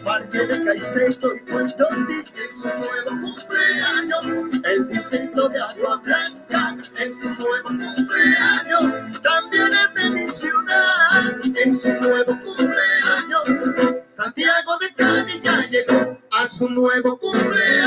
Parque 0.00 0.38
de 0.38 0.64
Caicedo 0.64 1.34
y 1.34 1.40
Puerto 1.40 1.88
en 1.90 2.56
su 2.56 2.68
nuevo 2.68 3.10
cumpleaños, 3.22 4.60
el 4.64 4.88
distrito 4.88 5.48
de 5.48 5.60
Agua 5.60 6.00
Blanca, 6.04 6.76
en 6.98 7.14
su 7.14 7.30
nuevo 7.30 7.68
cumpleaños, 7.68 9.22
también 9.22 9.70
es 9.72 9.94
de 9.94 10.10
mi 10.10 10.28
ciudad, 10.28 11.40
en 11.64 11.74
su 11.74 11.92
nuevo 11.94 12.38
cumpleaños, 12.40 13.96
Santiago 14.10 14.78
de 14.78 14.94
Cali 14.94 15.40
ya 15.42 15.68
llegó 15.68 16.18
a 16.30 16.48
su 16.48 16.68
nuevo 16.70 17.18
cumpleaños. 17.18 17.85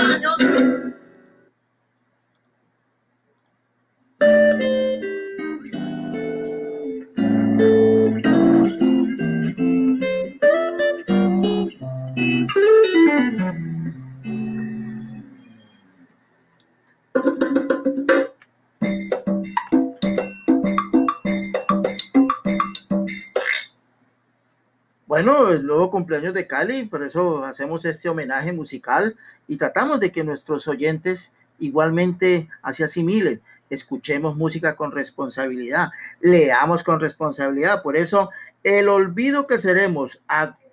El 25.51 25.65
nuevo 25.65 25.89
cumpleaños 25.89 26.33
de 26.33 26.45
Cali, 26.45 26.85
por 26.85 27.01
eso 27.01 27.43
hacemos 27.43 27.83
este 27.83 28.07
homenaje 28.07 28.53
musical 28.53 29.15
y 29.47 29.57
tratamos 29.57 29.99
de 29.99 30.11
que 30.11 30.23
nuestros 30.23 30.67
oyentes 30.67 31.31
igualmente 31.57 32.49
así 32.61 32.83
asimilen. 32.83 33.41
Escuchemos 33.69 34.35
música 34.35 34.75
con 34.75 34.91
responsabilidad, 34.91 35.89
leamos 36.19 36.83
con 36.83 36.99
responsabilidad. 36.99 37.81
Por 37.81 37.95
eso, 37.95 38.29
El 38.63 38.89
olvido 38.89 39.47
que 39.47 39.57
seremos, 39.57 40.21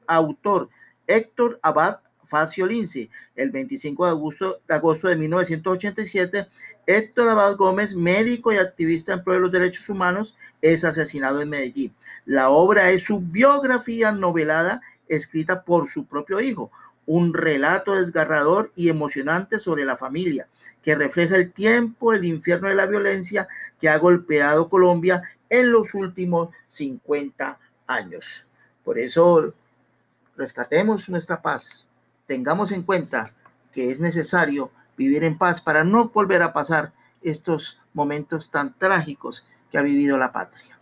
autor 0.06 0.68
Héctor 1.06 1.60
Abad 1.62 2.00
Facio 2.24 2.66
Lince, 2.66 3.08
el 3.36 3.50
25 3.50 4.04
de 4.04 4.10
agosto, 4.10 4.60
de 4.66 4.74
agosto 4.74 5.08
de 5.08 5.16
1987, 5.16 6.48
Héctor 6.86 7.28
Abad 7.28 7.56
Gómez, 7.56 7.94
médico 7.94 8.52
y 8.52 8.56
activista 8.56 9.12
en 9.12 9.22
pro 9.22 9.34
de 9.34 9.40
los 9.40 9.52
derechos 9.52 9.88
humanos, 9.88 10.36
es 10.72 10.84
asesinado 10.84 11.40
en 11.40 11.50
Medellín. 11.50 11.94
La 12.24 12.50
obra 12.50 12.90
es 12.90 13.04
su 13.04 13.20
biografía 13.20 14.12
novelada 14.12 14.80
escrita 15.08 15.62
por 15.62 15.88
su 15.88 16.06
propio 16.06 16.40
hijo, 16.40 16.70
un 17.06 17.34
relato 17.34 17.94
desgarrador 17.94 18.72
y 18.74 18.88
emocionante 18.88 19.58
sobre 19.58 19.84
la 19.84 19.96
familia, 19.96 20.48
que 20.82 20.94
refleja 20.94 21.36
el 21.36 21.52
tiempo, 21.52 22.12
el 22.12 22.24
infierno 22.24 22.68
de 22.68 22.74
la 22.74 22.86
violencia 22.86 23.46
que 23.80 23.88
ha 23.88 23.98
golpeado 23.98 24.68
Colombia 24.68 25.22
en 25.48 25.70
los 25.70 25.94
últimos 25.94 26.50
50 26.66 27.58
años. 27.86 28.44
Por 28.84 28.98
eso, 28.98 29.54
rescatemos 30.36 31.08
nuestra 31.08 31.40
paz, 31.40 31.86
tengamos 32.26 32.72
en 32.72 32.82
cuenta 32.82 33.32
que 33.72 33.90
es 33.90 34.00
necesario 34.00 34.70
vivir 34.96 35.22
en 35.24 35.38
paz 35.38 35.60
para 35.60 35.84
no 35.84 36.08
volver 36.08 36.42
a 36.42 36.52
pasar 36.52 36.92
estos 37.22 37.78
momentos 37.92 38.50
tan 38.50 38.74
trágicos 38.78 39.44
que 39.70 39.78
ha 39.78 39.82
vivido 39.82 40.18
la 40.18 40.32
patria. 40.32 40.78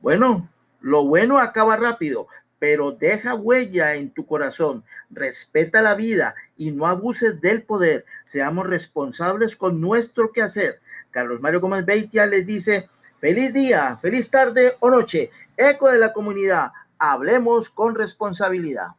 Bueno, 0.00 0.50
lo 0.80 1.06
bueno 1.06 1.38
acaba 1.38 1.76
rápido, 1.76 2.26
pero 2.58 2.90
deja 2.90 3.34
huella 3.34 3.94
en 3.94 4.10
tu 4.10 4.26
corazón. 4.26 4.84
Respeta 5.10 5.80
la 5.80 5.94
vida 5.94 6.34
y 6.62 6.70
no 6.70 6.86
abuses 6.86 7.40
del 7.40 7.64
poder. 7.64 8.04
Seamos 8.24 8.68
responsables 8.68 9.56
con 9.56 9.80
nuestro 9.80 10.30
quehacer. 10.30 10.78
Carlos 11.10 11.40
Mario 11.40 11.60
Gómez 11.60 11.84
Beitia 11.84 12.24
les 12.24 12.46
dice, 12.46 12.88
feliz 13.18 13.52
día, 13.52 13.98
feliz 14.00 14.30
tarde 14.30 14.76
o 14.78 14.88
noche. 14.88 15.32
Eco 15.56 15.88
de 15.88 15.98
la 15.98 16.12
comunidad, 16.12 16.70
hablemos 16.98 17.68
con 17.68 17.96
responsabilidad. 17.96 18.90